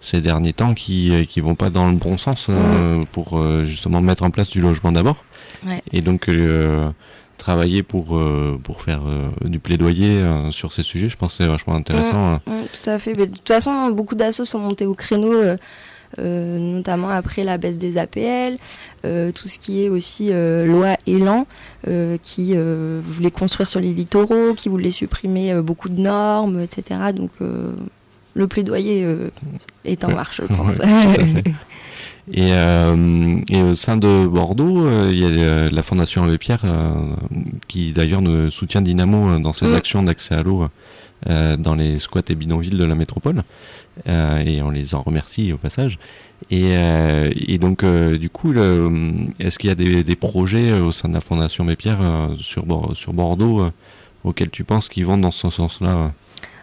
ces 0.00 0.20
derniers 0.20 0.52
temps 0.52 0.74
qui 0.74 1.26
qui 1.28 1.40
vont 1.40 1.54
pas 1.54 1.70
dans 1.70 1.88
le 1.88 1.96
bon 1.96 2.18
sens 2.18 2.48
pour 3.12 3.40
justement 3.64 4.00
mettre 4.00 4.22
en 4.22 4.30
place 4.30 4.50
du 4.50 4.60
logement 4.60 4.92
d'abord. 4.92 5.24
Et 5.92 6.00
donc 6.00 6.30
travailler 7.36 7.82
pour 7.82 8.20
pour 8.62 8.82
faire 8.82 9.02
du 9.44 9.58
plaidoyer 9.58 10.22
sur 10.50 10.72
ces 10.72 10.82
sujets, 10.82 11.08
je 11.08 11.16
pense 11.16 11.32
que 11.32 11.44
c'est 11.44 11.50
vachement 11.50 11.74
intéressant. 11.74 12.40
tout 12.46 12.90
à 12.90 12.98
fait. 12.98 13.14
Mais 13.14 13.26
de 13.26 13.34
toute 13.34 13.48
façon, 13.48 13.90
beaucoup 13.90 14.14
d'assos 14.14 14.44
sont 14.44 14.60
montés 14.60 14.86
au 14.86 14.94
créneau 14.94 15.32
euh, 16.18 16.58
notamment 16.58 17.10
après 17.10 17.44
la 17.44 17.58
baisse 17.58 17.76
des 17.76 17.98
APL, 17.98 18.56
euh, 19.04 19.30
tout 19.30 19.46
ce 19.46 19.58
qui 19.58 19.84
est 19.84 19.88
aussi 19.88 20.28
euh, 20.32 20.64
loi 20.64 20.96
Élan, 21.06 21.46
qui 22.22 22.54
voulait 22.56 23.30
construire 23.30 23.68
sur 23.68 23.80
les 23.80 23.92
littoraux, 23.92 24.54
qui 24.54 24.68
voulait 24.68 24.90
supprimer 24.90 25.54
beaucoup 25.62 25.88
de 25.88 26.00
normes, 26.00 26.60
etc. 26.60 27.00
Donc 27.14 27.30
le 28.38 28.46
plaidoyer 28.46 29.06
est 29.84 30.04
en 30.04 30.12
marche, 30.12 30.40
je 30.48 30.54
pense. 30.54 30.76
Et, 32.30 32.50
et, 32.50 33.62
au 33.62 33.74
sein 33.74 33.96
de 33.96 34.26
Bordeaux, 34.26 34.86
il 35.08 35.18
y 35.18 35.24
a 35.24 35.70
la 35.70 35.82
Fondation 35.82 36.24
Abbé 36.24 36.36
Pierre 36.36 36.60
qui 37.68 37.92
d'ailleurs 37.92 38.20
nous 38.20 38.50
soutient 38.50 38.82
Dynamo 38.82 39.38
dans 39.38 39.54
ses 39.54 39.64
mm. 39.64 39.74
actions 39.74 40.02
d'accès 40.02 40.34
à 40.34 40.42
l'eau 40.42 40.68
dans 41.26 41.74
les 41.74 41.98
squats 41.98 42.20
et 42.28 42.34
bidonvilles 42.34 42.76
de 42.76 42.84
la 42.84 42.94
métropole. 42.94 43.44
Euh, 44.08 44.38
et 44.38 44.62
on 44.62 44.70
les 44.70 44.94
en 44.94 45.02
remercie 45.02 45.52
au 45.52 45.56
passage. 45.56 45.98
Et, 46.50 46.70
euh, 46.76 47.30
et 47.34 47.58
donc, 47.58 47.82
euh, 47.82 48.16
du 48.16 48.30
coup, 48.30 48.52
est-ce 48.52 49.58
qu'il 49.58 49.68
y 49.68 49.72
a 49.72 49.74
des, 49.74 50.04
des, 50.04 50.16
projets 50.16 50.72
au 50.72 50.92
sein 50.92 51.08
de 51.08 51.14
la 51.14 51.20
Fondation 51.20 51.64
Mépierre 51.64 51.98
sur, 52.38 52.64
sur 52.94 53.12
Bordeaux 53.12 53.68
auxquels 54.24 54.50
tu 54.50 54.64
penses 54.64 54.88
qu'ils 54.88 55.06
vont 55.06 55.18
dans 55.18 55.30
ce 55.30 55.50
sens-là 55.50 56.12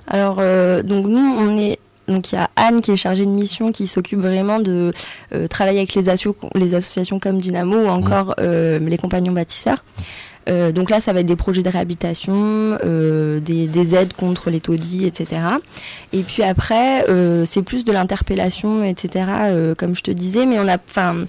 Alors, 0.07 0.35
donc 0.83 1.07
nous, 1.07 1.35
on 1.39 1.57
est 1.57 1.79
donc 2.07 2.31
il 2.31 2.35
y 2.35 2.38
a 2.38 2.51
Anne 2.55 2.81
qui 2.81 2.91
est 2.91 2.97
chargée 2.97 3.25
de 3.25 3.31
mission 3.31 3.71
qui 3.71 3.88
s'occupe 3.88 4.19
vraiment 4.19 4.59
de 4.59 4.93
travailler 5.50 5.79
avec 5.79 5.95
les, 5.95 6.03
les 6.55 6.75
associations 6.75 7.19
comme 7.19 7.39
Dynamo 7.39 7.77
ou 7.77 7.88
encore 7.88 8.35
les 8.39 8.97
compagnons 9.00 9.31
bâtisseurs. 9.31 9.83
Euh, 10.47 10.71
donc 10.71 10.89
là, 10.89 11.01
ça 11.01 11.13
va 11.13 11.21
être 11.21 11.25
des 11.25 11.35
projets 11.35 11.63
de 11.63 11.69
réhabilitation, 11.69 12.33
euh, 12.83 13.39
des, 13.39 13.67
des, 13.67 13.95
aides 13.95 14.13
contre 14.13 14.50
les 14.50 14.59
taudis, 14.59 15.05
etc. 15.05 15.41
Et 16.13 16.21
puis 16.21 16.43
après, 16.43 17.09
euh, 17.09 17.45
c'est 17.45 17.63
plus 17.63 17.85
de 17.85 17.91
l'interpellation, 17.91 18.83
etc. 18.83 19.25
Euh, 19.45 19.75
comme 19.75 19.95
je 19.95 20.03
te 20.03 20.12
disais, 20.12 20.45
mais 20.45 20.59
on 20.59 20.67
a, 20.67 20.77
enfin. 20.77 21.25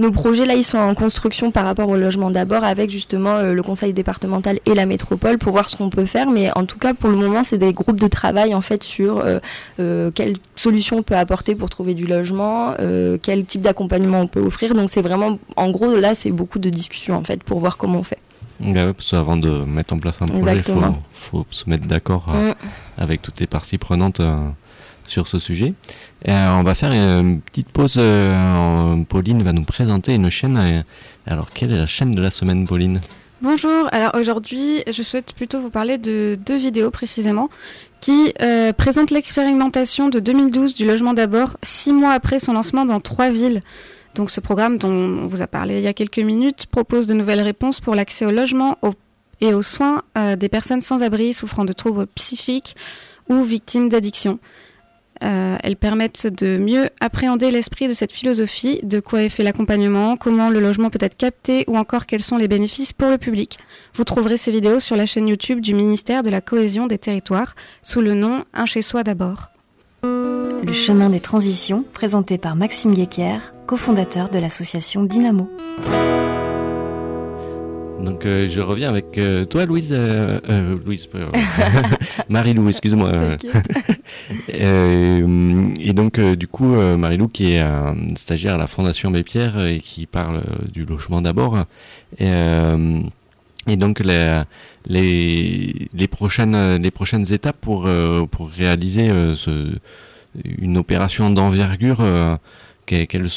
Nos 0.00 0.12
projets 0.12 0.46
là, 0.46 0.54
ils 0.54 0.64
sont 0.64 0.78
en 0.78 0.94
construction 0.94 1.50
par 1.50 1.66
rapport 1.66 1.86
au 1.90 1.94
logement 1.94 2.30
d'abord 2.30 2.64
avec 2.64 2.88
justement 2.88 3.36
euh, 3.36 3.52
le 3.52 3.62
conseil 3.62 3.92
départemental 3.92 4.58
et 4.64 4.72
la 4.72 4.86
métropole 4.86 5.36
pour 5.36 5.52
voir 5.52 5.68
ce 5.68 5.76
qu'on 5.76 5.90
peut 5.90 6.06
faire. 6.06 6.30
Mais 6.30 6.50
en 6.56 6.64
tout 6.64 6.78
cas, 6.78 6.94
pour 6.94 7.10
le 7.10 7.16
moment, 7.16 7.44
c'est 7.44 7.58
des 7.58 7.74
groupes 7.74 8.00
de 8.00 8.06
travail 8.06 8.54
en 8.54 8.62
fait 8.62 8.82
sur 8.82 9.18
euh, 9.18 9.40
euh, 9.78 10.10
quelles 10.10 10.36
solutions 10.56 10.96
on 10.96 11.02
peut 11.02 11.16
apporter 11.16 11.54
pour 11.54 11.68
trouver 11.68 11.92
du 11.92 12.06
logement, 12.06 12.74
quel 13.22 13.44
type 13.44 13.60
d'accompagnement 13.60 14.20
on 14.22 14.26
peut 14.26 14.40
offrir. 14.40 14.74
Donc 14.74 14.88
c'est 14.88 15.02
vraiment, 15.02 15.38
en 15.56 15.70
gros, 15.70 15.94
là, 15.94 16.14
c'est 16.14 16.30
beaucoup 16.30 16.58
de 16.58 16.70
discussions 16.70 17.16
en 17.16 17.22
fait 17.22 17.42
pour 17.42 17.60
voir 17.60 17.76
comment 17.76 17.98
on 17.98 18.02
fait. 18.02 18.18
Ouais, 18.60 18.94
parce 18.94 19.12
avant 19.12 19.36
de 19.36 19.50
mettre 19.50 19.92
en 19.92 19.98
place 19.98 20.16
un 20.22 20.26
projet, 20.26 20.56
il 20.56 20.62
faut, 20.62 20.80
faut, 21.30 21.46
se 21.50 21.68
mettre 21.68 21.86
d'accord 21.86 22.26
mm. 22.32 22.52
avec 22.96 23.20
toutes 23.20 23.38
les 23.38 23.46
parties 23.46 23.76
prenantes 23.76 24.22
sur 25.10 25.26
ce 25.26 25.38
sujet. 25.38 25.74
Euh, 26.28 26.48
on 26.52 26.62
va 26.62 26.74
faire 26.74 26.92
une 26.92 27.40
petite 27.40 27.68
pause. 27.68 27.96
Euh, 27.98 28.96
Pauline 29.08 29.42
va 29.42 29.52
nous 29.52 29.64
présenter 29.64 30.14
une 30.14 30.30
chaîne. 30.30 30.56
Euh, 30.56 30.82
alors, 31.26 31.50
quelle 31.50 31.72
est 31.72 31.78
la 31.78 31.86
chaîne 31.86 32.14
de 32.14 32.22
la 32.22 32.30
semaine, 32.30 32.66
Pauline? 32.66 33.00
Bonjour, 33.42 33.88
alors 33.90 34.14
aujourd'hui 34.16 34.82
je 34.86 35.02
souhaite 35.02 35.32
plutôt 35.32 35.60
vous 35.60 35.70
parler 35.70 35.96
de 35.96 36.36
deux 36.44 36.58
vidéos 36.58 36.90
précisément 36.90 37.48
qui 38.02 38.34
présentent 38.76 39.10
l'expérimentation 39.10 40.10
de 40.10 40.20
2012 40.20 40.74
du 40.74 40.84
logement 40.84 41.14
d'abord, 41.14 41.56
six 41.62 41.94
mois 41.94 42.12
après 42.12 42.38
son 42.38 42.52
lancement 42.52 42.84
dans 42.84 43.00
trois 43.00 43.30
villes. 43.30 43.62
Donc 44.14 44.30
ce 44.30 44.40
programme 44.40 44.76
dont 44.76 44.90
on 44.90 45.26
vous 45.26 45.40
a 45.40 45.46
parlé 45.46 45.78
il 45.78 45.82
y 45.82 45.86
a 45.86 45.94
quelques 45.94 46.18
minutes 46.18 46.66
propose 46.66 47.06
de 47.06 47.14
nouvelles 47.14 47.40
réponses 47.40 47.80
pour 47.80 47.94
l'accès 47.94 48.26
au 48.26 48.30
logement 48.30 48.76
et 49.40 49.54
aux 49.54 49.62
soins 49.62 50.02
des 50.36 50.50
personnes 50.50 50.82
sans 50.82 51.02
abri 51.02 51.32
souffrant 51.32 51.64
de 51.64 51.72
troubles 51.72 52.08
psychiques 52.08 52.76
ou 53.30 53.42
victimes 53.42 53.88
d'addiction. 53.88 54.38
Euh, 55.22 55.56
elles 55.62 55.76
permettent 55.76 56.26
de 56.26 56.56
mieux 56.56 56.88
appréhender 57.00 57.50
l'esprit 57.50 57.88
de 57.88 57.92
cette 57.92 58.12
philosophie, 58.12 58.80
de 58.82 59.00
quoi 59.00 59.22
est 59.22 59.28
fait 59.28 59.42
l'accompagnement, 59.42 60.16
comment 60.16 60.48
le 60.48 60.60
logement 60.60 60.90
peut 60.90 60.98
être 61.00 61.16
capté 61.16 61.64
ou 61.66 61.76
encore 61.76 62.06
quels 62.06 62.22
sont 62.22 62.38
les 62.38 62.48
bénéfices 62.48 62.92
pour 62.92 63.10
le 63.10 63.18
public. 63.18 63.58
Vous 63.94 64.04
trouverez 64.04 64.36
ces 64.36 64.50
vidéos 64.50 64.80
sur 64.80 64.96
la 64.96 65.06
chaîne 65.06 65.28
YouTube 65.28 65.60
du 65.60 65.74
ministère 65.74 66.22
de 66.22 66.30
la 66.30 66.40
Cohésion 66.40 66.86
des 66.86 66.98
Territoires 66.98 67.54
sous 67.82 68.00
le 68.00 68.14
nom 68.14 68.44
Un 68.54 68.66
chez 68.66 68.82
soi 68.82 69.02
d'abord. 69.02 69.50
Le 70.02 70.72
chemin 70.72 71.10
des 71.10 71.20
transitions, 71.20 71.84
présenté 71.92 72.38
par 72.38 72.56
Maxime 72.56 72.94
Guéquer, 72.94 73.38
cofondateur 73.66 74.28
de 74.28 74.38
l'association 74.38 75.02
Dynamo. 75.04 75.50
Donc 78.04 78.24
euh, 78.24 78.48
je 78.48 78.60
reviens 78.60 78.88
avec 78.88 79.18
euh, 79.18 79.44
toi, 79.44 79.66
Louise, 79.66 79.94
euh, 79.96 80.78
Louise, 80.84 81.08
Marie-Lou, 82.28 82.68
excuse-moi. 82.68 83.12
et 84.48 85.92
donc 85.92 86.20
du 86.20 86.48
coup, 86.48 86.66
Marie-Lou 86.66 87.28
qui 87.28 87.52
est 87.52 87.64
stagiaire 88.16 88.54
à 88.54 88.58
la 88.58 88.66
Fondation 88.66 89.10
Bépierre 89.10 89.64
et 89.66 89.80
qui 89.80 90.06
parle 90.06 90.42
du 90.72 90.84
logement 90.84 91.20
d'abord. 91.20 91.64
Et, 92.18 92.30
et, 93.66 93.76
donc 93.76 94.00
les, 94.00 94.42
les, 94.86 95.88
les 95.92 96.08
prochaines 96.08 96.76
les 96.76 96.90
prochaines 96.90 97.32
étapes 97.32 97.58
pour 97.60 97.88
pour 98.30 98.50
réaliser 98.50 99.10
ce, 99.34 99.72
une 100.44 100.78
opération 100.78 101.30
d'envergure. 101.30 102.02
quelles, 102.86 103.28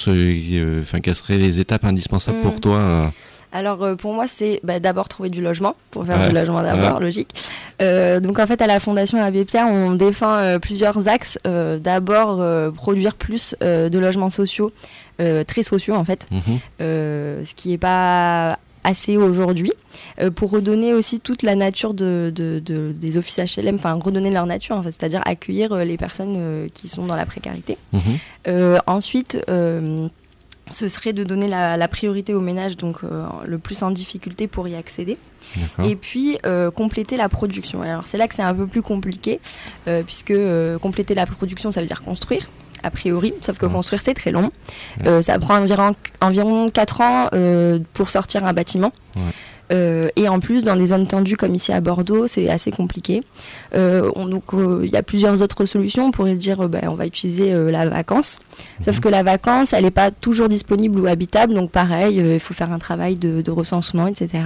enfin, 0.81 0.99
quelles 1.01 1.15
seraient 1.15 1.37
les 1.37 1.59
étapes 1.59 1.85
indispensables 1.85 2.41
pour 2.41 2.55
mm. 2.55 2.59
toi 2.59 3.13
alors 3.53 3.83
euh, 3.83 3.95
pour 3.95 4.13
moi, 4.13 4.25
c'est 4.27 4.59
bah, 4.63 4.79
d'abord 4.79 5.07
trouver 5.07 5.29
du 5.29 5.41
logement 5.41 5.75
pour 5.91 6.05
faire 6.05 6.27
du 6.27 6.33
logement 6.33 6.63
d'abord, 6.63 6.99
logique. 6.99 7.29
Euh, 7.81 8.19
donc 8.19 8.39
en 8.39 8.47
fait, 8.47 8.61
à 8.61 8.67
la 8.67 8.79
Fondation 8.79 9.21
Abbé 9.21 9.45
Pierre, 9.45 9.67
on 9.67 9.91
défend 9.91 10.33
euh, 10.33 10.59
plusieurs 10.59 11.07
axes. 11.07 11.37
d'abord, 11.45 12.43
produire 12.73 13.15
plus 13.15 13.55
de 13.61 13.99
logements 13.99 14.31
sociaux, 14.31 14.71
très 15.19 15.63
sociaux 15.63 15.93
en 15.93 16.03
fait, 16.03 16.27
mhm. 16.31 16.59
ce 16.79 17.53
qui 17.53 17.69
n'est 17.69 17.77
pas 17.77 18.57
assez 18.83 19.15
aujourd'hui 19.15 19.71
pour 20.35 20.49
redonner 20.49 20.93
aussi 20.93 21.19
toute 21.21 21.43
la 21.43 21.55
nature 21.55 21.93
de, 21.93 22.33
des 22.33 23.17
offices 23.17 23.57
HLM, 23.57 23.75
enfin 23.75 23.93
redonner 23.93 24.31
leur 24.31 24.47
nature, 24.47 24.75
en 24.75 24.83
fait, 24.83 24.91
c'est-à-dire 24.91 25.21
accueillir 25.25 25.75
les 25.75 25.97
personnes 25.97 26.69
qui 26.73 26.87
sont 26.87 27.05
dans 27.05 27.15
la 27.15 27.25
précarité. 27.25 27.77
Mhm. 27.93 28.79
ensuite, 28.87 29.37
ce 30.73 30.89
serait 30.89 31.13
de 31.13 31.23
donner 31.23 31.47
la, 31.47 31.87
priorité 31.87 32.33
aux 32.33 32.41
ménages 32.41 32.75
donc 32.75 33.03
euh, 33.03 33.25
le 33.45 33.57
plus 33.57 33.83
en 33.83 33.91
difficulté 33.91 34.47
pour 34.47 34.67
y 34.67 34.75
accéder. 34.75 35.17
Et 35.83 35.95
puis 35.95 36.39
euh, 36.45 36.71
compléter 36.71 37.15
la 37.17 37.29
production. 37.29 37.81
Alors 37.81 38.05
c'est 38.05 38.17
là 38.17 38.27
que 38.27 38.33
c'est 38.35 38.41
un 38.41 38.53
peu 38.53 38.65
plus 38.65 38.81
compliqué 38.81 39.39
euh, 39.87 40.01
puisque 40.03 40.33
compléter 40.81 41.15
la 41.15 41.25
production 41.25 41.71
ça 41.71 41.81
veut 41.81 41.87
dire 41.87 42.01
construire 42.01 42.49
a 42.85 42.91
priori, 42.91 43.33
sauf 43.39 43.57
que 43.57 43.65
construire 43.65 44.01
c'est 44.01 44.13
très 44.13 44.31
long. 44.31 44.51
ça 45.21 45.39
prend 45.39 45.57
environ, 45.57 45.95
environ 46.19 46.69
4 46.69 47.01
ans 47.01 47.29
pour 47.93 48.09
sortir 48.09 48.43
un 48.45 48.53
bâtiment. 48.53 48.91
Euh, 49.71 50.09
et 50.15 50.27
en 50.27 50.39
plus, 50.39 50.63
dans 50.63 50.75
des 50.75 50.87
zones 50.87 51.07
tendues 51.07 51.37
comme 51.37 51.55
ici 51.55 51.71
à 51.71 51.81
Bordeaux, 51.81 52.27
c'est 52.27 52.49
assez 52.49 52.71
compliqué. 52.71 53.23
Euh, 53.75 54.11
donc, 54.11 54.53
euh, 54.53 54.81
il 54.83 54.91
y 54.91 54.97
a 54.97 55.03
plusieurs 55.03 55.41
autres 55.41 55.65
solutions. 55.65 56.07
On 56.07 56.11
pourrait 56.11 56.35
se 56.35 56.39
dire, 56.39 56.67
ben, 56.69 56.83
on 56.87 56.95
va 56.95 57.05
utiliser 57.05 57.53
la 57.71 57.87
vacance. 57.87 58.39
Sauf 58.81 58.95
mhm. 58.95 59.01
que 59.01 59.09
la 59.09 59.23
vacance, 59.23 59.73
elle 59.73 59.83
n'est 59.83 59.91
pas 59.91 60.11
toujours 60.11 60.49
disponible 60.49 60.99
ou 60.99 61.07
habitable. 61.07 61.53
Donc, 61.53 61.71
pareil, 61.71 62.17
il 62.17 62.39
faut 62.39 62.53
faire 62.53 62.71
un 62.71 62.79
travail 62.79 63.15
de, 63.15 63.51
recensement, 63.51 64.07
etc. 64.07 64.43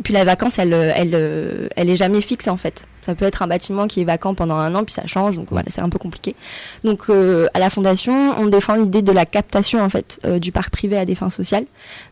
Et 0.00 0.02
puis 0.02 0.12
la 0.12 0.24
vacance, 0.24 0.58
elle, 0.58 0.72
elle, 0.72 1.70
elle 1.74 1.90
est 1.90 1.96
jamais 1.96 2.20
fixe 2.20 2.46
en 2.48 2.56
fait. 2.56 2.86
Ça 3.02 3.14
peut 3.14 3.24
être 3.24 3.42
un 3.42 3.46
bâtiment 3.48 3.86
qui 3.88 4.00
est 4.00 4.04
vacant 4.04 4.34
pendant 4.34 4.56
un 4.56 4.74
an, 4.74 4.84
puis 4.84 4.92
ça 4.94 5.06
change, 5.06 5.36
donc 5.36 5.48
voilà, 5.50 5.66
c'est 5.70 5.80
un 5.80 5.88
peu 5.88 5.98
compliqué. 5.98 6.36
Donc 6.84 7.10
à 7.10 7.58
la 7.58 7.70
fondation, 7.70 8.34
on 8.38 8.46
défend 8.46 8.76
l'idée 8.76 9.02
de 9.02 9.12
la 9.12 9.26
captation 9.26 9.80
en 9.80 9.88
fait 9.88 10.20
du 10.40 10.52
parc 10.52 10.70
privé 10.70 10.96
à 10.96 11.04
des 11.04 11.14
fins 11.14 11.30
sociales. 11.30 11.64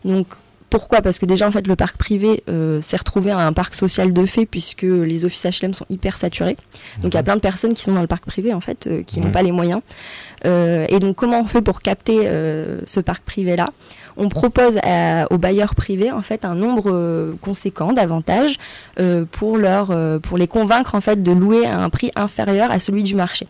Donc 0.05 0.27
pourquoi? 0.79 1.01
Parce 1.01 1.19
que 1.19 1.27
déjà 1.27 1.49
en 1.49 1.53
fait 1.53 1.67
le 1.67 1.77
parc 1.77 1.97
privé 1.97 2.43
s'est 2.83 2.97
retrouvé 2.97 3.31
à 3.31 3.39
un 3.39 3.53
parc 3.53 3.75
social 3.75 4.13
de 4.13 4.27
fait 4.27 4.47
puisque 4.47 4.83
les 4.83 5.25
offices 5.25 5.47
HLM 5.47 5.75
sont 5.75 5.87
hyper 5.89 6.17
saturés. 6.17 6.57
Donc 7.03 7.13
il 7.13 7.15
y 7.15 7.17
a 7.17 7.21
mhm. 7.21 7.25
plein 7.25 7.37
de 7.37 7.41
personnes 7.41 7.75
qui 7.75 7.83
sont 7.83 7.93
dans 7.93 8.01
le 8.01 8.07
parc 8.07 8.25
privé 8.27 8.53
en 8.53 8.61
fait 8.61 8.89
qui 9.07 9.21
n'ont 9.21 9.31
pas 9.31 9.43
les 9.43 9.53
moyens. 9.53 9.81
et 10.45 10.99
donc 11.01 11.17
comment 11.17 11.41
on 11.41 11.47
fait 11.47 11.63
pour 11.63 11.81
capter 11.81 12.29
ce 12.87 13.01
parc 13.01 13.23
privé 13.23 13.57
là 13.57 13.71
on 14.17 14.29
propose 14.29 14.79
aux 15.31 15.39
bailleurs 15.39 15.75
privés 15.75 16.11
en 16.11 16.23
fait 16.23 16.45
un 16.45 16.55
nombre 16.55 16.91
euh, 16.93 17.35
conséquent 17.41 17.93
d'avantages 17.93 18.59
euh, 18.99 19.25
pour 19.31 19.59
leur 19.59 19.89
euh, 19.91 20.19
pour 20.19 20.39
les 20.39 20.49
convaincre 20.49 20.95
en 20.95 21.01
fait 21.01 21.23
de 21.23 21.33
louer 21.33 21.67
à 21.67 21.81
un 21.81 21.91
prix 21.91 22.11
inférieur 22.17 22.71
à 22.71 22.79
celui 22.79 23.03
du 23.03 23.15
marché. 23.15 23.47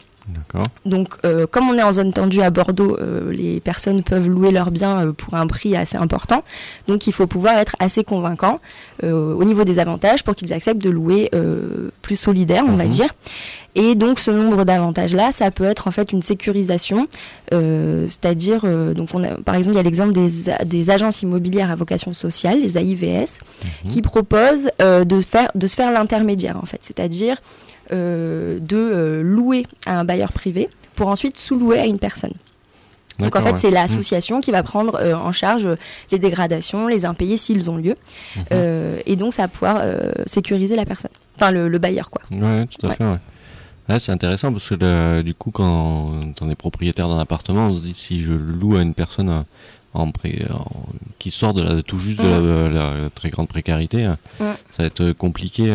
Donc, 0.85 1.21
comme 1.51 1.69
on 1.69 1.75
est 1.75 1.83
en 1.83 1.93
zone 1.93 2.12
tendue 2.12 2.43
à 2.43 2.51
Bordeaux, 2.51 2.97
les 3.31 3.61
personnes 3.61 4.03
peuvent 4.03 4.29
louer 4.29 4.51
leurs 4.51 4.71
biens 4.71 5.12
pour 5.17 5.35
un 5.35 5.47
prix 5.47 5.77
assez 5.77 5.97
important. 5.97 6.43
Donc, 6.89 7.07
il 7.07 7.12
faut 7.12 7.27
pouvoir 7.27 7.59
être 7.59 7.77
assez 7.79 8.05
convaincant 8.05 8.61
au 9.03 9.45
niveau 9.45 9.65
des 9.65 9.79
avantages 9.79 10.25
pour 10.25 10.35
qu'ils 10.35 10.53
acceptent 10.53 10.83
de 10.83 10.91
louer 10.91 11.31
plus 12.03 12.17
solidaire, 12.17 12.65
on 12.67 12.77
va 12.77 12.85
mhm. 12.85 12.91
dire. 12.91 13.09
Et 13.77 13.95
donc 13.95 14.19
ce 14.19 14.31
nombre 14.31 14.65
d'avantages-là, 14.65 15.33
ça 15.33 15.51
peut 15.51 15.65
être 15.65 15.87
en 15.87 15.91
fait 15.91 16.11
une 16.11 16.23
sécurisation, 16.23 17.09
euh, 17.53 18.07
c'est-à-dire, 18.09 18.62
euh, 18.65 18.95
donc 18.95 19.11
on 19.12 19.23
a, 19.23 19.35
par 19.35 19.55
exemple, 19.55 19.75
il 19.75 19.77
y 19.77 19.81
a 19.81 19.83
l'exemple 19.83 20.12
des, 20.12 20.31
des, 20.65 20.91
agences 20.91 21.21
immobilières 21.21 21.71
à 21.71 21.75
vocation 21.75 22.15
sociale, 22.15 22.62
les 22.62 22.79
AIVS, 22.79 23.41
mhm. 23.85 23.91
qui 23.91 24.01
proposent 24.01 24.71
euh, 24.81 25.05
de, 25.05 25.21
faire, 25.21 25.51
de 25.55 25.67
se 25.67 25.77
faire 25.77 25.93
l'intermédiaire 25.93 26.57
en 26.57 26.65
fait, 26.65 26.79
c'est-à-dire 26.81 27.37
de 27.90 29.20
louer 29.22 29.66
à 29.87 29.99
un 29.99 30.05
bailleur 30.05 30.33
privé 30.33 30.68
pour 30.94 31.09
ensuite 31.09 31.37
sous-louer 31.37 31.79
à 31.79 31.87
une 31.87 31.99
personne. 31.99 32.33
Donc 33.18 33.35
en 33.35 33.42
fait, 33.42 33.57
c'est 33.57 33.70
l'association 33.70 34.42
qui 34.42 34.51
va 34.51 34.62
prendre 34.62 35.01
en 35.14 35.33
charge 35.33 35.68
les 36.12 36.18
dégradations, 36.18 36.87
les 36.87 37.07
impayés 37.07 37.38
s'ils 37.38 37.70
ont 37.70 37.77
lieu. 37.77 37.94
Mhm. 38.37 38.44
et 39.07 39.16
donc 39.16 39.33
ça 39.33 39.42
va 39.42 39.49
pouvoir 39.49 39.83
sécuriser 40.27 40.77
la 40.77 40.85
personne. 40.85 41.11
Enfin, 41.37 41.51
le, 41.51 41.68
le 41.68 41.79
bailleur, 41.79 42.11
quoi. 42.11 42.22
Oui, 42.31 42.66
tout 42.68 42.87
à 42.87 42.94
fait, 42.94 43.05
ouais 43.05 43.18
c'est 43.99 44.12
intéressant 44.12 44.53
parce 44.53 44.68
que 44.68 45.22
du 45.22 45.35
coup, 45.35 45.51
quand 45.51 46.12
on 46.40 46.51
est 46.51 46.57
propriétaire 46.57 47.09
d'un 47.09 47.18
appartement, 47.18 47.68
on 47.68 47.75
se 47.75 47.81
dit 47.81 47.94
si 47.94 48.22
je 48.22 48.33
loue 48.33 48.77
à 48.77 48.83
une 48.83 48.94
personne 48.94 49.31
euh, 49.31 49.42
en, 49.94 50.11
qui 51.18 51.31
sort 51.31 51.55
de 51.55 51.62
la, 51.62 51.83
tout 51.83 51.99
juste 51.99 52.20
de 52.20 52.68
la, 52.68 53.09
très 53.14 53.31
grande 53.31 53.49
précarité, 53.49 54.05
hein, 54.05 54.18
ça 54.38 54.83
va 54.83 54.85
être 54.85 55.12
compliqué. 55.12 55.75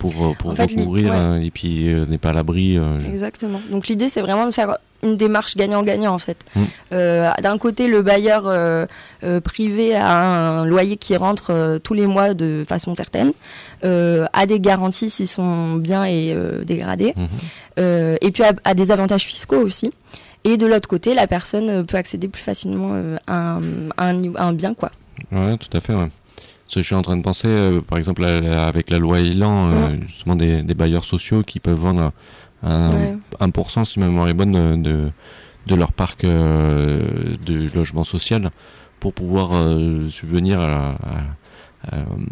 Pour, 0.00 0.10
euh, 0.10 0.32
pour 0.32 0.56
recouvrir 0.56 1.12
hein, 1.12 1.40
et 1.40 1.50
puis 1.52 1.88
euh, 1.88 2.06
n'est 2.06 2.18
pas 2.18 2.30
à 2.30 2.32
l'abri. 2.32 2.78
Exactement. 3.06 3.60
Donc 3.70 3.86
l'idée 3.86 4.08
c'est 4.08 4.22
vraiment 4.22 4.46
de 4.46 4.50
faire 4.50 4.76
une 5.02 5.16
démarche 5.16 5.56
gagnant-gagnant 5.56 6.12
en 6.12 6.18
fait. 6.18 6.38
Mm. 6.54 6.62
Euh, 6.92 7.30
D'un 7.42 7.58
côté, 7.58 7.88
le 7.88 8.02
bailleur 8.02 8.44
euh, 8.46 8.86
euh, 9.24 9.40
privé 9.40 9.94
a 9.94 10.60
un 10.60 10.66
loyer 10.66 10.96
qui 10.96 11.16
rentre 11.16 11.50
euh, 11.50 11.78
tous 11.78 11.94
les 11.94 12.06
mois 12.06 12.34
de 12.34 12.64
façon 12.68 12.94
certaine, 12.94 13.32
euh, 13.84 14.26
a 14.32 14.46
des 14.46 14.60
garanties 14.60 15.10
si 15.10 15.26
son 15.26 15.76
bien 15.76 16.04
est 16.04 16.34
dégradé, 16.64 17.14
mm-hmm. 17.16 18.18
et 18.20 18.30
puis 18.30 18.42
a, 18.42 18.74
des 18.74 18.90
avantages 18.92 19.24
fiscaux 19.24 19.60
aussi. 19.60 19.92
Et 20.44 20.56
de 20.56 20.66
l'autre 20.66 20.88
côté, 20.88 21.14
la 21.14 21.26
personne 21.26 21.84
peut 21.84 21.98
accéder 21.98 22.26
plus 22.28 22.42
facilement 22.42 22.94
à 23.26 23.58
un, 23.98 24.14
un, 24.36 24.52
bien 24.54 24.72
quoi. 24.72 24.90
Ouais, 25.30 25.56
tout 25.58 25.76
à 25.76 25.80
fait. 25.80 25.94
Ouais. 25.94 26.08
Je 26.74 26.80
suis 26.80 26.94
en 26.94 27.02
train 27.02 27.16
de 27.16 27.22
penser, 27.22 27.48
par 27.88 27.98
exemple, 27.98 28.24
avec 28.24 28.90
la 28.90 28.98
loi 28.98 29.20
Elan, 29.20 29.66
mm. 29.66 30.02
justement 30.06 30.36
des, 30.36 30.62
des, 30.62 30.74
bailleurs 30.74 31.04
sociaux 31.04 31.42
qui 31.42 31.60
peuvent 31.60 31.78
vendre 31.78 32.12
1%, 32.64 33.84
si 33.84 33.98
ma 34.00 34.06
mémoire 34.06 34.28
est 34.28 34.34
bonne, 34.34 34.82
de, 34.82 35.10
de 35.66 35.74
leur 35.74 35.92
parc 35.92 36.24
euh, 36.24 37.36
de 37.44 37.68
logement 37.74 38.04
social 38.04 38.50
pour 38.98 39.14
pouvoir 39.14 39.50
euh, 39.52 40.08
subvenir 40.08 40.60
à, 40.60 40.96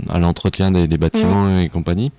à, 0.08 0.18
l'entretien 0.18 0.70
des, 0.70 0.98
bâtiments 0.98 1.58
et 1.58 1.68
compagnie. 1.68 2.12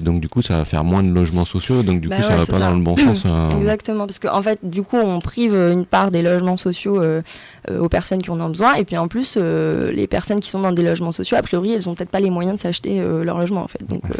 Donc 0.00 0.20
du 0.20 0.28
coup, 0.28 0.42
ça 0.42 0.58
va 0.58 0.64
faire 0.64 0.84
moins 0.84 1.02
de 1.02 1.10
logements 1.10 1.44
sociaux, 1.44 1.82
donc 1.82 2.00
du 2.00 2.08
bah 2.08 2.16
coup, 2.16 2.22
ça 2.22 2.36
va 2.36 2.46
pas 2.46 2.58
dans 2.58 2.74
le 2.74 2.82
bon 2.82 2.96
sens. 2.96 3.24
Hein. 3.34 3.48
Exactement, 3.58 4.06
parce 4.06 4.18
qu'en 4.18 4.36
en 4.36 4.42
fait, 4.42 4.58
du 4.62 4.82
coup, 4.82 4.96
on 4.96 5.18
prive 5.18 5.54
une 5.54 5.86
part 5.86 6.10
des 6.10 6.22
logements 6.22 6.56
sociaux 6.56 7.00
euh, 7.00 7.22
aux 7.70 7.88
personnes 7.88 8.22
qui 8.22 8.30
en 8.30 8.40
ont 8.40 8.48
besoin, 8.48 8.74
et 8.74 8.84
puis 8.84 8.96
en 8.96 9.08
plus, 9.08 9.36
les 9.36 10.06
personnes 10.06 10.40
qui 10.40 10.50
sont 10.50 10.60
dans 10.60 10.72
des 10.72 10.82
logements 10.82 11.12
sociaux, 11.12 11.36
a 11.36 11.42
priori, 11.42 11.72
elles 11.72 11.88
ont 11.88 11.94
peut-être 11.94 12.10
pas 12.10 12.20
les 12.20 12.30
moyens 12.30 12.56
de 12.56 12.60
s'acheter 12.60 13.02
leur 13.22 13.38
logement, 13.38 13.62
en 13.62 13.68
fait. 13.68 13.84
Donc, 13.86 14.02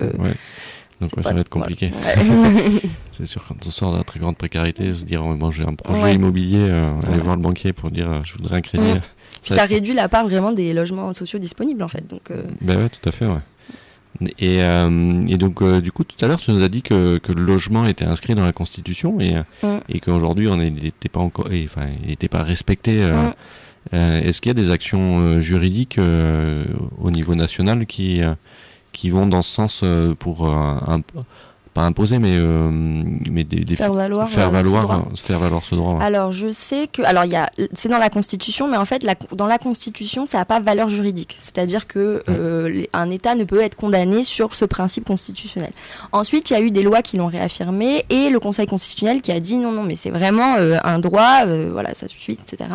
donc 1.00 1.10
ça 1.22 1.32
va 1.32 1.40
être 1.40 1.48
compliqué. 1.48 1.92
c'est 3.12 3.26
sûr 3.26 3.44
quand 3.46 3.54
on 3.66 3.70
sort 3.70 3.92
de 3.92 3.98
la 3.98 4.04
très 4.04 4.20
grande 4.20 4.36
précarité, 4.36 4.92
se 4.92 5.04
dire 5.04 5.22
bon, 5.22 5.50
j'ai 5.50 5.64
un 5.64 5.74
projet 5.74 6.14
immobilier, 6.14 6.58
euh, 6.60 6.92
aller 7.06 7.20
voir 7.20 7.36
le 7.36 7.42
banquier 7.42 7.72
pour 7.72 7.90
dire 7.90 8.10
euh, 8.10 8.20
je 8.24 8.34
voudrais 8.34 8.56
un 8.56 8.60
crédit. 8.60 9.00
Puis 9.42 9.52
ça, 9.52 9.64
réduit 9.64 9.94
la 9.94 10.08
part 10.08 10.24
vraiment 10.24 10.52
des 10.52 10.72
logements 10.72 11.12
sociaux 11.12 11.38
disponibles 11.38 11.82
en 11.82 11.88
fait. 11.88 12.06
Donc, 12.06 12.30
euh... 12.30 12.42
Ben 12.60 12.78
ouais, 12.78 12.88
tout 12.88 13.06
à 13.08 13.12
fait, 13.12 13.26
ouais. 13.26 13.40
Et, 14.38 14.62
euh, 14.62 15.26
et 15.28 15.36
donc 15.36 15.62
du 15.80 15.90
coup 15.90 16.04
tout 16.04 16.22
à 16.24 16.28
l'heure 16.28 16.40
tu 16.40 16.52
nous 16.52 16.62
as 16.62 16.68
dit 16.68 16.82
que, 16.82 17.18
que 17.18 17.32
le 17.32 17.42
logement 17.42 17.84
était 17.84 18.04
inscrit 18.04 18.34
dans 18.34 18.44
la 18.44 18.52
Constitution 18.52 19.20
et, 19.20 19.34
et 19.88 20.00
qu'aujourd'hui 20.00 20.46
on 20.48 20.56
n'était 20.56 21.08
pas 21.08 21.20
encore, 21.20 21.48
enfin 21.64 21.88
il 22.02 22.10
n'était 22.10 22.28
pas 22.28 22.42
respecté. 22.42 23.10
Est-ce 23.92 24.40
qu'il 24.40 24.50
y 24.50 24.52
a 24.52 24.54
des 24.54 24.70
actions 24.70 25.40
juridiques 25.40 25.98
au 25.98 27.10
niveau 27.10 27.34
national 27.34 27.86
qui 27.86 28.22
qui 28.94 29.10
vont 29.10 29.26
dans 29.26 29.42
ce 29.42 29.50
sens 29.50 29.80
euh, 29.82 30.14
pour 30.14 30.48
euh, 30.48 30.54
un, 30.54 31.02
pas 31.74 31.82
imposer, 31.82 32.20
mais, 32.20 32.36
euh, 32.36 32.70
mais 32.72 33.42
des, 33.42 33.74
faire 33.74 33.92
valoir, 33.92 34.28
faire 34.28 34.50
valoir, 34.50 35.06
ce 35.14 35.22
faire 35.22 35.40
valoir 35.40 35.64
ce 35.64 35.74
droit. 35.74 35.98
Alors 36.00 36.30
je 36.30 36.52
sais 36.52 36.86
que, 36.86 37.02
alors 37.02 37.24
il 37.24 37.32
y 37.32 37.36
a, 37.36 37.50
c'est 37.72 37.88
dans 37.88 37.98
la 37.98 38.10
Constitution, 38.10 38.68
mais 38.68 38.76
en 38.76 38.84
fait 38.84 39.02
la, 39.02 39.16
dans 39.32 39.46
la 39.46 39.58
Constitution 39.58 40.26
ça 40.26 40.38
n'a 40.38 40.44
pas 40.44 40.60
valeur 40.60 40.88
juridique, 40.88 41.36
c'est-à-dire 41.38 41.88
que 41.88 42.22
un 42.92 43.10
État 43.10 43.34
ne 43.34 43.42
peut 43.42 43.60
être 43.60 43.74
condamné 43.74 44.22
sur 44.22 44.54
ce 44.54 44.64
principe 44.64 45.04
constitutionnel. 45.04 45.72
Ensuite 46.12 46.50
il 46.50 46.52
y 46.52 46.56
a 46.56 46.60
eu 46.60 46.70
des 46.70 46.84
lois 46.84 47.02
qui 47.02 47.16
l'ont 47.16 47.26
réaffirmé 47.26 48.04
et 48.08 48.30
le 48.30 48.38
Conseil 48.38 48.66
constitutionnel 48.66 49.20
qui 49.20 49.32
a 49.32 49.40
dit 49.40 49.56
non 49.56 49.72
non 49.72 49.82
mais 49.82 49.96
c'est 49.96 50.10
vraiment 50.10 50.54
un 50.84 50.98
droit, 51.00 51.44
voilà 51.44 51.92
ça 51.94 52.06
suffit, 52.06 52.38
etc. 52.40 52.70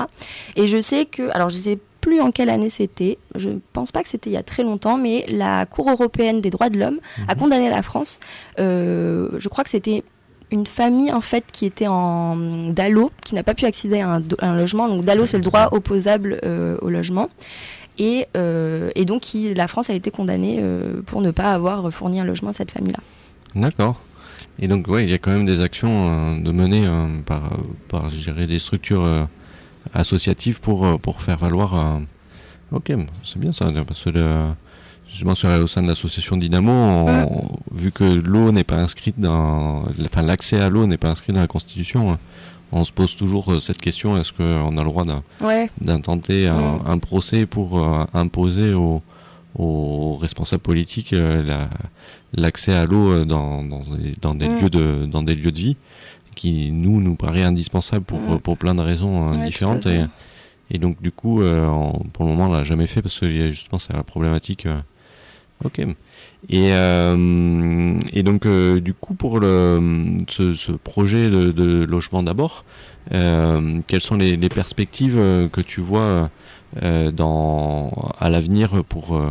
Et 0.58 0.68
je 0.68 0.82
sais 0.82 1.06
que, 1.06 1.30
alors 1.34 1.50
je 1.50 1.58
sais 1.58 1.80
plus 2.02 2.22
en 2.22 2.32
quelle 2.32 2.50
année 2.50 2.70
c'était, 2.70 3.18
je 3.36 3.50
ne 3.50 3.60
pense 3.74 3.92
pas 3.92 4.04
que 4.04 4.10
c'était 4.10 4.30
il 4.30 4.34
y 4.34 4.38
a 4.38 4.44
très 4.44 4.64
longtemps, 4.64 4.98
mais 4.98 5.26
la 5.28 5.66
Cour 5.66 5.90
européenne 5.90 6.42
des 6.42 6.50
droits 6.50 6.70
de 6.70 6.78
l'homme 6.78 7.00
a 7.28 7.36
mhm. 7.36 7.42
condamné 7.42 7.70
la 7.70 7.82
France. 7.82 8.20
Euh, 8.60 9.30
je 9.38 9.50
crois 9.50 9.64
que 9.64 9.70
c'était 9.70 10.04
une 10.52 10.66
famille 10.66 11.12
en 11.12 11.22
fait 11.22 11.46
qui 11.52 11.66
était 11.66 11.88
en 11.88 12.36
Dalo, 12.72 13.12
qui 13.24 13.36
n'a 13.36 13.44
pas 13.44 13.54
pu 13.54 13.66
accéder 13.66 14.00
à 14.00 14.20
un, 14.40 14.58
logement. 14.58 14.88
Donc 14.88 15.06
Dalo, 15.06 15.26
c'est 15.26 15.38
le 15.38 15.44
droit 15.44 15.70
opposable 15.72 16.40
euh, 16.44 16.78
au 16.82 16.90
logement. 16.90 17.30
Et, 17.98 18.28
euh, 18.38 18.90
et 18.96 19.04
donc 19.04 19.24
la 19.34 19.68
France 19.68 19.90
a 19.90 19.94
été 19.94 20.10
condamnée 20.10 20.64
pour 21.06 21.22
ne 21.22 21.32
pas 21.32 21.54
avoir 21.54 21.92
fourni 21.92 22.20
un 22.22 22.24
logement 22.24 22.50
à 22.50 22.54
cette 22.54 22.72
famille-là. 22.72 23.00
D'accord. 23.56 24.00
Et 24.58 24.70
donc 24.70 24.88
ouais, 24.88 25.04
il 25.04 25.10
y 25.10 25.14
a 25.14 25.18
quand 25.18 25.32
même 25.32 25.46
des 25.46 25.60
actions 25.60 26.38
de 26.38 26.52
mener 26.52 26.88
par, 27.26 27.52
par 27.90 28.10
je 28.10 28.16
dirais, 28.16 28.48
des 28.48 28.58
structures 28.58 29.28
associative 29.93 30.60
pour, 30.60 30.86
euh, 30.86 30.97
pour 30.97 31.21
faire 31.21 31.38
valoir. 31.38 31.73
Euh, 31.73 31.99
ok, 32.71 32.93
c'est 33.23 33.39
bien 33.39 33.52
ça, 33.52 33.71
parce 33.88 34.04
que 34.04 34.12
justement 35.08 35.34
au 35.34 35.67
sein 35.67 35.82
de 35.82 35.88
l'association 35.88 36.38
Dynamo, 36.38 37.08
vu 37.73 37.91
que 37.91 38.04
l'eau 38.04 38.52
n'est 38.52 38.63
pas 38.63 38.78
inscrite 38.78 39.19
dans, 39.19 39.84
enfin 40.06 40.21
l'accès 40.21 40.60
à 40.60 40.69
l'eau 40.69 40.86
n'est 40.86 40.97
pas 40.97 41.10
inscrit 41.10 41.34
dans 41.34 41.41
la 41.41 41.47
Constitution, 41.47 42.17
on 42.71 42.84
se 42.84 42.91
pose 42.91 43.15
toujours 43.15 43.52
euh, 43.52 43.60
cette 43.60 43.80
question 43.80 44.15
est-ce 44.17 44.32
qu'on 44.32 44.78
a 44.78 44.84
le 44.84 44.89
droit 44.89 45.06
d'intenter 45.82 46.47
un, 46.47 46.97
procès 46.99 47.47
pour 47.47 47.84
imposer 48.13 48.75
aux, 48.75 49.02
aux, 49.56 50.17
responsables 50.17 50.62
politiques 50.62 51.15
l'accès 52.34 52.73
à 52.73 52.86
l'eau 52.86 53.25
dans, 53.25 53.63
dans, 53.63 53.82
des, 53.82 54.13
dans 54.21 54.36
des 54.36 54.47
mm. 54.47 54.60
lieux 54.60 54.69
de 54.69 55.06
dans 55.08 55.23
des 55.23 55.34
lieux 55.34 55.52
de 55.52 55.58
vie? 55.58 55.78
Qui 56.36 56.72
nous 56.72 57.02
nous 57.02 57.15
paraît 57.15 57.44
indispensable 57.44 58.06
pour, 58.06 58.20
mm. 58.20 58.39
pour 58.39 58.58
plein 58.58 58.76
de 58.76 58.82
raisons 58.82 59.34
euh, 59.34 59.46
différentes 59.46 59.86
et, 59.86 60.06
et, 60.72 60.78
donc 60.78 61.02
du 61.02 61.12
coup 61.12 61.42
euh, 61.42 61.68
pour 62.13 62.26
le 62.26 62.32
moment 62.32 62.48
on 62.48 62.54
l'a 62.54 62.63
jamais 62.63 62.88
fait 62.88 63.02
parce 63.02 63.20
que 63.20 63.52
justement 63.52 63.80
c'est 63.80 63.94
la 63.94 64.04
problématique 64.04 64.65
euh, 64.65 64.80
ok. 65.63 65.82
Et, 66.50 66.70
et 66.70 68.24
donc 68.24 68.48
du 68.48 68.94
coup 68.94 69.13
pour 69.13 69.42
le 69.42 70.18
ce, 70.30 70.54
ce 70.54 70.72
projet 70.72 71.30
de, 71.30 71.52
de 71.52 71.84
logement 71.84 72.24
d'abord 72.24 72.63
quelles 73.10 74.02
sont 74.02 74.15
les, 74.15 74.38
les, 74.38 74.48
perspectives 74.48 75.18
que 75.52 75.60
tu 75.60 75.82
vois 75.82 76.30
dans 76.82 78.13
à 78.20 78.30
l'avenir 78.30 78.86
pour 78.86 79.22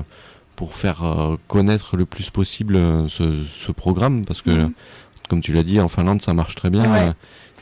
pour 0.54 0.74
faire 0.74 1.36
connaître 1.46 1.96
le 1.96 2.04
plus 2.04 2.28
possible 2.28 2.76
ce, 3.08 3.42
ce 3.44 3.72
programme? 3.72 4.26
Parce 4.26 4.42
que 4.42 4.50
mm 4.50 4.72
comme 5.28 5.40
tu 5.40 5.52
l'as 5.52 5.62
dit, 5.62 5.80
en 5.80 5.88
Finlande, 5.88 6.22
ça 6.22 6.34
marche 6.34 6.54
très 6.54 6.70
bien. 6.70 6.82
Euh, 6.82 7.12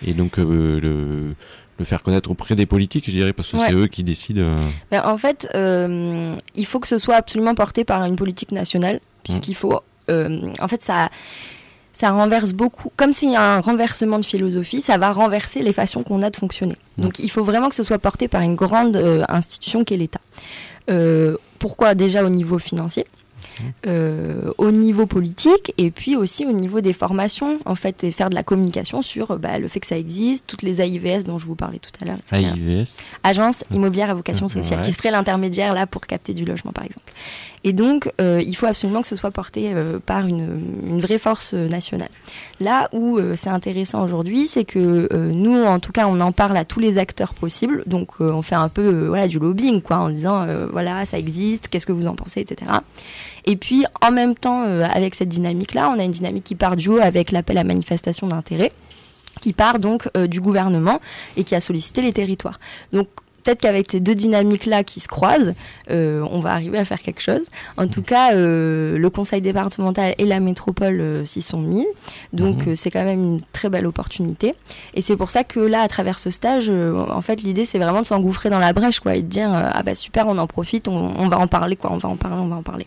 et 0.07 0.15
donc, 0.15 0.39
euh, 0.39 0.81
le, 0.81 1.35
le, 1.79 1.85
faire 1.85 2.03
connaître 2.03 2.31
auprès 2.31 2.55
des 2.57 2.67
politiques, 2.67 3.05
je 3.07 3.11
dirais, 3.11 3.33
parce 3.33 3.51
que 3.51 3.59
c'est 3.59 3.75
eux 3.75 3.87
qui 3.87 4.05
décident. 4.05 4.43
Euh. 4.43 4.57
Ben, 4.91 5.03
en 5.05 5.19
fait, 5.19 5.49
il 5.55 6.67
faut 6.67 6.81
que 6.81 6.89
ce 6.89 6.99
soit 6.99 7.17
absolument 7.17 7.55
porté 7.55 7.85
par 7.85 8.05
une 8.05 8.17
politique 8.17 8.53
nationale, 8.53 9.01
puisqu'il 9.23 9.53
mmh. 9.53 9.55
faut. 9.55 9.81
en 10.09 10.69
fait, 10.69 10.83
ça 10.85 11.09
ça 11.93 12.11
renverse 12.11 12.53
beaucoup. 12.53 12.93
Comme 12.95 13.15
s'il 13.15 13.31
y 13.31 13.37
a 13.37 13.55
un 13.55 13.61
renversement 13.61 14.19
de 14.19 14.27
philosophie, 14.27 14.83
ça 14.83 14.99
va 14.99 15.13
renverser 15.13 15.63
les 15.63 15.73
façons 15.73 16.03
qu'on 16.03 16.23
a 16.23 16.29
de 16.29 16.37
fonctionner. 16.37 16.77
Mmh. 16.99 17.03
Donc 17.03 17.19
il 17.19 17.31
faut 17.31 17.43
vraiment 17.43 17.71
que 17.71 17.75
ce 17.75 17.83
soit 17.83 17.99
porté 17.99 18.29
par 18.29 18.43
une 18.43 18.55
grande 18.55 18.97
institution 19.29 19.83
qu'est 19.83 19.97
l'État. 19.97 20.21
pourquoi 21.59 21.95
déjà 21.95 22.23
au 22.23 22.29
niveau 22.29 22.59
financier? 22.59 23.07
Euh, 23.87 24.53
au 24.59 24.71
niveau 24.71 25.07
politique 25.07 25.73
et 25.79 25.91
puis 25.91 26.17
aussi 26.17 26.45
au 26.45 26.53
niveau 26.53 26.81
des 26.81 26.93
formations 26.93 27.59
en 27.65 27.75
fait 27.75 28.05
et 28.05 28.13
faire 28.13 28.31
de 28.31 28.35
la 28.35 28.43
communication 28.43 29.03
sur 29.03 29.39
bah, 29.39 29.59
le 29.59 29.69
fait 29.69 29.81
que 29.81 29.87
ça 29.87 29.97
existe 29.99 30.45
toutes 30.47 30.63
les 30.63 30.81
AIVS 30.81 31.25
dont 31.25 31.39
je 31.39 31.47
vous 31.47 31.55
parlais 31.55 31.79
tout 31.79 31.91
à 32.01 32.05
l'heure 32.05 32.19
AIVS 32.33 32.87
agence 33.23 33.65
immobilière 33.71 34.11
à 34.11 34.15
vocation 34.15 34.49
sociale 34.49 34.81
qui 34.83 34.93
se 34.93 34.97
ferait 34.97 35.11
l'intermédiaire 35.11 35.75
là 35.75 35.87
pour 35.87 36.03
capter 36.07 36.35
du 36.35 36.45
logement 36.45 36.73
par 36.73 36.85
exemple. 36.85 37.13
Et 37.65 37.73
donc 37.73 38.13
euh, 38.21 38.43
il 38.45 38.55
faut 38.55 38.67
absolument 38.67 39.03
que 39.03 39.09
ce 39.09 39.17
soit 39.17 39.31
porté 39.31 39.73
euh, 39.75 39.99
par 39.99 40.27
une, 40.27 40.61
une, 40.87 41.01
vraie 41.01 41.19
force 41.19 41.55
nationale. 41.55 42.11
Là 42.61 42.89
où 42.93 43.19
c'est 43.35 43.51
intéressant 43.51 44.05
aujourd'hui 44.05 44.47
c'est 44.47 44.65
que 44.65 45.09
nous 45.13 45.65
en 45.65 45.81
tout 45.81 45.93
cas 45.93 46.07
on 46.07 46.21
en 46.21 46.33
parle 46.33 46.57
à 46.57 46.65
tous 46.65 46.81
les 46.81 46.99
acteurs 46.99 47.35
possibles. 47.35 47.83
Donc 47.87 48.21
on 48.21 48.43
fait 48.43 48.55
un 48.55 48.69
peu 48.69 49.07
voilà 49.07 49.29
du 49.29 49.39
lobbying 49.39 49.83
quoi 49.83 49.99
en 49.99 50.11
disant 50.11 50.47
voilà 50.71 51.07
ça 51.07 51.19
existe 51.19 51.69
qu'est-ce 51.69 51.87
que 51.87 51.93
vous 51.93 52.07
en 52.07 52.15
pensez 52.15 52.41
etc 52.41 52.71
et 53.47 53.57
puis, 53.57 53.85
en 54.03 54.11
même 54.11 54.35
temps, 54.35 54.65
euh, 54.67 54.83
avec 54.93 55.15
cette 55.15 55.29
dynamique-là, 55.29 55.89
on 55.95 55.99
a 55.99 56.05
une 56.05 56.11
dynamique 56.11 56.45
qui 56.45 56.57
part 56.57 56.77
du 56.77 56.89
haut 56.89 56.99
avec 56.99 57.31
l'appel 57.31 57.59
à 57.59 57.65
manifestation 57.65 58.27
d'intérêt 58.27 58.73
qui 59.41 59.53
part 59.53 59.79
donc 59.79 60.09
euh, 60.17 60.27
du 60.27 60.41
gouvernement 60.41 60.99
et 61.37 61.45
qui 61.45 61.55
a 61.55 61.61
sollicité 61.61 62.01
les 62.01 62.13
territoires. 62.13 62.59
Peut-être 63.47 63.61
qu'avec 63.61 63.91
ces 63.91 64.01
deux 64.01 64.15
dynamiques-là 64.15 64.83
qui 64.83 65.01
se 65.01 65.09
croisent, 65.09 65.55
euh, 65.91 66.27
on 66.31 66.41
va 66.41 66.53
arriver 66.53 66.79
à 66.79 66.85
faire 66.85 67.01
quelque 67.01 67.21
chose. 67.21 67.43
En 67.77 67.87
tout 67.87 68.03
cas, 68.03 68.35
euh, 68.35 68.99
le 68.99 69.11
conseil 69.11 69.41
départemental 69.41 70.15
et 70.19 70.25
la 70.25 70.41
métropole 70.41 71.01
euh, 71.01 71.25
s'y 71.25 71.43
sont 71.43 71.61
mis. 71.61 71.87
Donc, 72.33 72.67
mhm. 72.67 72.75
c'est 72.75 72.91
quand 72.91 73.05
même 73.05 73.21
une 73.21 73.41
très 73.53 73.69
belle 73.69 73.87
opportunité. 73.87 74.55
Et 74.95 75.03
c'est 75.03 75.17
pour 75.17 75.31
ça 75.31 75.45
que 75.45 75.61
là, 75.61 75.83
à 75.83 75.89
travers 75.89 76.19
ce 76.19 76.31
stage, 76.31 76.69
en 76.71 77.23
fait, 77.23 77.43
l'idée, 77.43 77.67
c'est 77.67 77.79
vraiment 77.79 78.01
de 78.01 78.07
s'engouffrer 78.07 78.51
dans 78.51 78.59
la 78.59 78.73
brèche, 78.73 79.01
quoi, 79.01 79.15
et 79.15 79.23
de 79.23 79.29
dire, 79.29 79.51
ah 79.53 79.83
bah 79.85 79.95
super, 79.95 80.27
on 80.27 80.39
en 80.39 80.47
profite, 80.47 80.89
on, 80.89 81.29
va 81.29 81.39
en 81.39 81.47
parler, 81.47 81.77
quoi, 81.77 81.93
on 81.93 81.99
va 81.99 82.09
en 82.09 82.17
parler, 82.17 82.39
on 82.41 82.49
va 82.49 82.57
en 82.57 82.63
parler. 82.63 82.87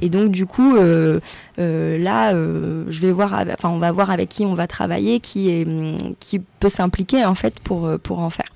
Et 0.00 0.08
donc, 0.08 0.30
du 0.30 0.46
coup, 0.46 0.74
là, 0.76 2.32
je 2.32 3.00
vais 3.00 3.12
voir, 3.12 3.44
enfin, 3.52 3.68
on 3.68 3.78
va 3.78 3.92
voir 3.92 4.10
avec 4.10 4.28
qui 4.28 4.44
on 4.44 4.54
va 4.54 4.66
travailler, 4.66 5.20
qui 5.20 5.50
est, 5.50 5.66
qui 6.18 6.40
peut 6.40 6.68
s'impliquer, 6.68 7.24
en 7.24 7.34
fait, 7.34 7.60
pour, 7.60 7.88
pour 8.02 8.18
en 8.18 8.30
faire. 8.30 8.53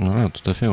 Ouais, 0.00 0.28
tout 0.32 0.48
à 0.48 0.54
fait. 0.54 0.66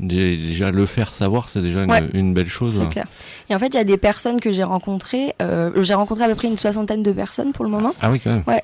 déjà 0.00 0.70
le 0.70 0.86
faire 0.86 1.14
savoir, 1.14 1.48
c'est 1.48 1.62
déjà 1.62 1.80
une, 2.14 2.34
belle 2.34 2.48
chose. 2.48 2.80
C'est 2.80 2.88
clair. 2.88 3.06
Et 3.50 3.54
en 3.54 3.58
fait, 3.58 3.68
il 3.68 3.74
y 3.74 3.80
a 3.80 3.84
des 3.84 3.96
personnes 3.96 4.40
que 4.40 4.50
j'ai 4.52 4.64
rencontrées. 4.64 5.34
Euh, 5.42 5.70
j'ai 5.82 5.94
rencontré 5.94 6.24
à 6.24 6.28
peu 6.28 6.34
près 6.34 6.48
une 6.48 6.56
soixantaine 6.56 7.02
de 7.02 7.12
personnes 7.12 7.52
pour 7.52 7.64
le 7.64 7.70
moment. 7.70 7.94
Ah 8.00 8.10
oui, 8.10 8.20
quand 8.20 8.30
même. 8.30 8.42
Ouais. 8.46 8.62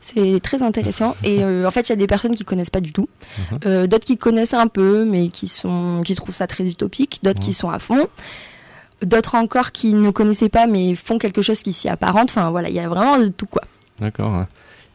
C'est 0.00 0.40
très 0.42 0.62
intéressant. 0.62 1.16
Et 1.24 1.42
euh, 1.42 1.66
en 1.66 1.70
fait, 1.70 1.88
il 1.88 1.90
y 1.90 1.92
a 1.92 1.96
des 1.96 2.06
personnes 2.06 2.34
qui 2.34 2.44
connaissent 2.44 2.70
pas 2.70 2.82
du 2.82 2.92
tout, 2.92 3.08
uh-huh. 3.38 3.66
euh, 3.66 3.86
d'autres 3.86 4.04
qui 4.04 4.18
connaissent 4.18 4.54
un 4.54 4.66
peu, 4.66 5.04
mais 5.04 5.28
qui 5.28 5.48
sont, 5.48 6.02
qui 6.04 6.14
trouvent 6.14 6.34
ça 6.34 6.46
très 6.46 6.64
utopique, 6.64 7.20
d'autres 7.22 7.40
qui 7.40 7.52
uh-huh. 7.52 7.54
sont 7.54 7.70
à 7.70 7.78
fond, 7.78 8.06
d'autres 9.02 9.34
encore 9.34 9.72
qui 9.72 9.94
ne 9.94 10.10
connaissaient 10.10 10.50
pas, 10.50 10.66
mais 10.66 10.94
font 10.94 11.18
quelque 11.18 11.40
chose 11.40 11.62
qui 11.62 11.72
s'y 11.72 11.88
apparente. 11.88 12.30
Enfin 12.30 12.50
voilà, 12.50 12.68
il 12.68 12.74
y 12.74 12.80
a 12.80 12.88
vraiment 12.88 13.18
de 13.18 13.28
tout 13.28 13.46
quoi. 13.46 13.62
D'accord. 13.98 14.44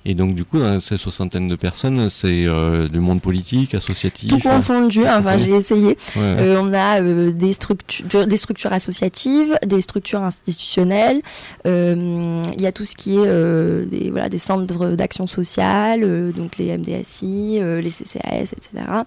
Et 0.09 0.15
donc 0.15 0.33
du 0.33 0.43
coup, 0.43 0.57
dans 0.57 0.79
ces 0.79 0.97
soixantaines 0.97 1.47
de 1.47 1.55
personnes, 1.55 2.09
c'est 2.09 2.47
euh, 2.47 2.87
du 2.87 2.99
monde 2.99 3.21
politique, 3.21 3.75
associatif. 3.75 4.27
Tout 4.27 4.39
confondu. 4.39 5.01
Enfin, 5.07 5.37
j'ai 5.37 5.51
essayé. 5.51 5.95
Euh, 6.17 6.59
on 6.59 6.73
a 6.73 6.99
euh, 6.99 7.31
des 7.31 7.53
structures, 7.53 8.25
des 8.25 8.37
structures 8.37 8.73
associatives, 8.73 9.55
des 9.67 9.81
structures 9.81 10.23
institutionnelles. 10.23 11.21
Il 11.63 12.41
y 12.59 12.65
a 12.65 12.71
tout 12.71 12.85
ce 12.85 12.95
qui 12.95 13.17
est 13.17 13.85
des 13.85 14.09
voilà 14.09 14.29
des 14.29 14.39
centres 14.39 14.95
d'action 14.95 15.27
sociale, 15.27 16.33
donc 16.35 16.57
les 16.57 16.75
MDSI, 16.75 17.59
les 17.59 17.91
CCAS, 17.91 18.53
etc. 18.53 19.03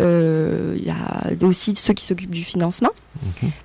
Euh, 0.00 0.76
il 0.78 0.84
y 0.84 0.90
a 0.90 1.46
aussi 1.46 1.74
ceux 1.74 1.94
qui 1.94 2.04
s'occupent 2.04 2.30
du 2.30 2.44
financement. 2.44 2.90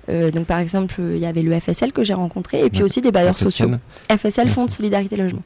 Euh, 0.08 0.30
donc 0.30 0.46
par 0.46 0.58
exemple, 0.58 0.96
il 0.98 1.18
y 1.18 1.26
avait 1.26 1.42
le 1.42 1.58
FSL 1.58 1.92
que 1.92 2.02
j'ai 2.02 2.14
rencontré 2.14 2.64
et 2.64 2.70
puis 2.70 2.82
aussi 2.82 3.00
des 3.00 3.12
bailleurs 3.12 3.38
sociaux. 3.38 3.70
FSL, 4.10 4.48
Fonds 4.48 4.66
de 4.66 4.70
Solidarité 4.70 5.16
Logement. 5.16 5.42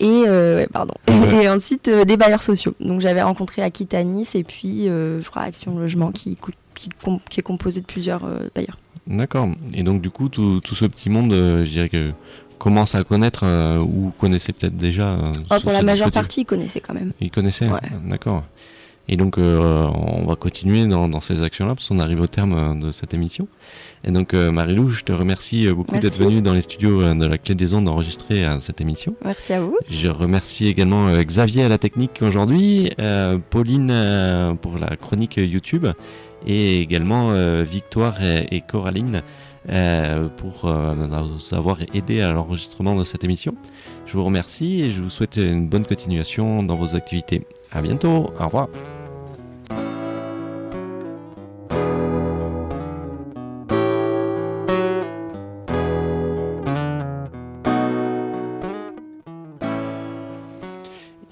Et 0.00 0.24
euh, 0.26 0.66
pardon. 0.72 0.94
Et 1.40 1.48
ensuite 1.48 1.88
des 1.88 2.16
bailleurs 2.16 2.42
sociaux. 2.42 2.74
Donc 2.80 3.00
j'avais 3.00 3.22
rencontré 3.22 3.62
Aquitanis 3.62 4.28
et 4.34 4.44
puis 4.44 4.86
je 4.86 5.28
crois 5.28 5.42
Action 5.42 5.78
Logement 5.78 6.10
qui, 6.10 6.36
qui, 6.74 6.90
qui 7.30 7.40
est 7.40 7.42
composé 7.42 7.80
de 7.80 7.86
plusieurs 7.86 8.26
bailleurs. 8.54 8.78
D'accord. 9.06 9.48
Et 9.72 9.82
donc 9.82 10.02
du 10.02 10.10
coup 10.10 10.28
tout, 10.28 10.60
tout 10.60 10.74
ce 10.74 10.84
petit 10.84 11.10
monde, 11.10 11.32
je 11.32 11.70
dirais 11.70 11.88
que 11.88 12.12
commence 12.58 12.96
à 12.96 13.04
connaître 13.04 13.46
ou 13.80 14.12
connaissait 14.18 14.52
peut-être 14.52 14.76
déjà. 14.76 15.16
Oh, 15.50 15.60
pour 15.62 15.72
la 15.72 15.82
majeure 15.82 16.10
partie, 16.10 16.40
ils 16.40 16.46
connaissaient 16.46 16.80
quand 16.80 16.94
même. 16.94 17.12
Ils 17.20 17.30
connaissaient. 17.30 17.68
D'accord. 18.04 18.44
Et 19.08 19.16
donc, 19.16 19.38
euh, 19.38 19.88
on 19.94 20.26
va 20.26 20.36
continuer 20.36 20.86
dans, 20.86 21.08
dans 21.08 21.20
ces 21.20 21.42
actions-là, 21.42 21.74
parce 21.74 21.88
qu'on 21.88 21.98
arrive 21.98 22.20
au 22.20 22.26
terme 22.26 22.52
euh, 22.52 22.86
de 22.86 22.92
cette 22.92 23.14
émission. 23.14 23.48
Et 24.04 24.10
donc, 24.10 24.34
euh, 24.34 24.52
Marilou, 24.52 24.90
je 24.90 25.02
te 25.02 25.12
remercie 25.12 25.66
beaucoup 25.72 25.98
d'être 25.98 26.18
venue 26.18 26.42
dans 26.42 26.52
les 26.52 26.60
studios 26.60 27.14
de 27.14 27.26
la 27.26 27.38
Clé 27.38 27.54
des 27.54 27.74
Ondes 27.74 27.88
enregistrer 27.88 28.46
cette 28.60 28.80
émission. 28.80 29.16
Merci 29.24 29.54
à 29.54 29.60
vous. 29.60 29.76
Je 29.90 30.08
remercie 30.08 30.66
également 30.68 31.08
Xavier 31.20 31.64
à 31.64 31.68
la 31.68 31.78
technique 31.78 32.20
aujourd'hui, 32.22 32.90
Pauline 33.50 34.56
pour 34.62 34.78
la 34.78 34.96
chronique 34.96 35.36
YouTube, 35.36 35.88
et 36.46 36.78
également 36.78 37.32
Victoire 37.64 38.22
et, 38.22 38.46
et 38.52 38.60
Coraline 38.60 39.22
pour 40.36 40.72
nous 40.72 41.54
avoir 41.54 41.78
aidé 41.92 42.20
à 42.20 42.32
l'enregistrement 42.32 42.94
de 42.94 43.02
cette 43.02 43.24
émission. 43.24 43.56
Je 44.06 44.12
vous 44.16 44.24
remercie 44.24 44.82
et 44.82 44.90
je 44.92 45.02
vous 45.02 45.10
souhaite 45.10 45.38
une 45.38 45.68
bonne 45.68 45.84
continuation 45.84 46.62
dans 46.62 46.76
vos 46.76 46.94
activités. 46.94 47.44
À 47.72 47.82
bientôt. 47.82 48.32
Au 48.38 48.44
revoir. 48.44 48.68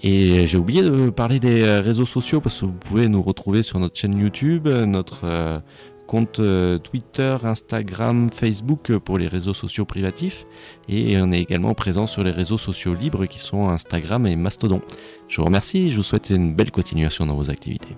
Et 0.08 0.46
j'ai 0.46 0.56
oublié 0.56 0.82
de 0.82 1.10
parler 1.10 1.40
des 1.40 1.62
euh, 1.62 1.80
réseaux 1.80 2.06
sociaux 2.06 2.40
parce 2.40 2.60
que 2.60 2.66
vous 2.66 2.72
pouvez 2.72 3.08
nous 3.08 3.22
retrouver 3.22 3.64
sur 3.64 3.80
notre 3.80 3.98
chaîne 3.98 4.16
YouTube, 4.16 4.68
notre 4.68 5.22
euh, 5.24 5.58
compte 6.06 6.40
euh, 6.40 6.78
Twitter, 6.78 7.36
Instagram, 7.42 8.30
Facebook 8.30 8.96
pour 8.98 9.18
les 9.18 9.28
réseaux 9.28 9.54
sociaux 9.54 9.84
privatifs. 9.84 10.46
Et 10.88 11.16
on 11.18 11.32
est 11.32 11.40
également 11.40 11.74
présent 11.74 12.06
sur 12.06 12.22
les 12.22 12.30
réseaux 12.30 12.58
sociaux 12.58 12.94
libres 12.94 13.26
qui 13.26 13.38
sont 13.38 13.68
Instagram 13.68 14.26
et 14.26 14.36
Mastodon. 14.36 14.80
Je 15.28 15.40
vous 15.40 15.46
remercie 15.46 15.86
et 15.86 15.90
je 15.90 15.96
vous 15.96 16.02
souhaite 16.02 16.30
une 16.30 16.54
belle 16.54 16.70
continuation 16.70 17.26
dans 17.26 17.34
vos 17.34 17.50
activités. 17.50 17.96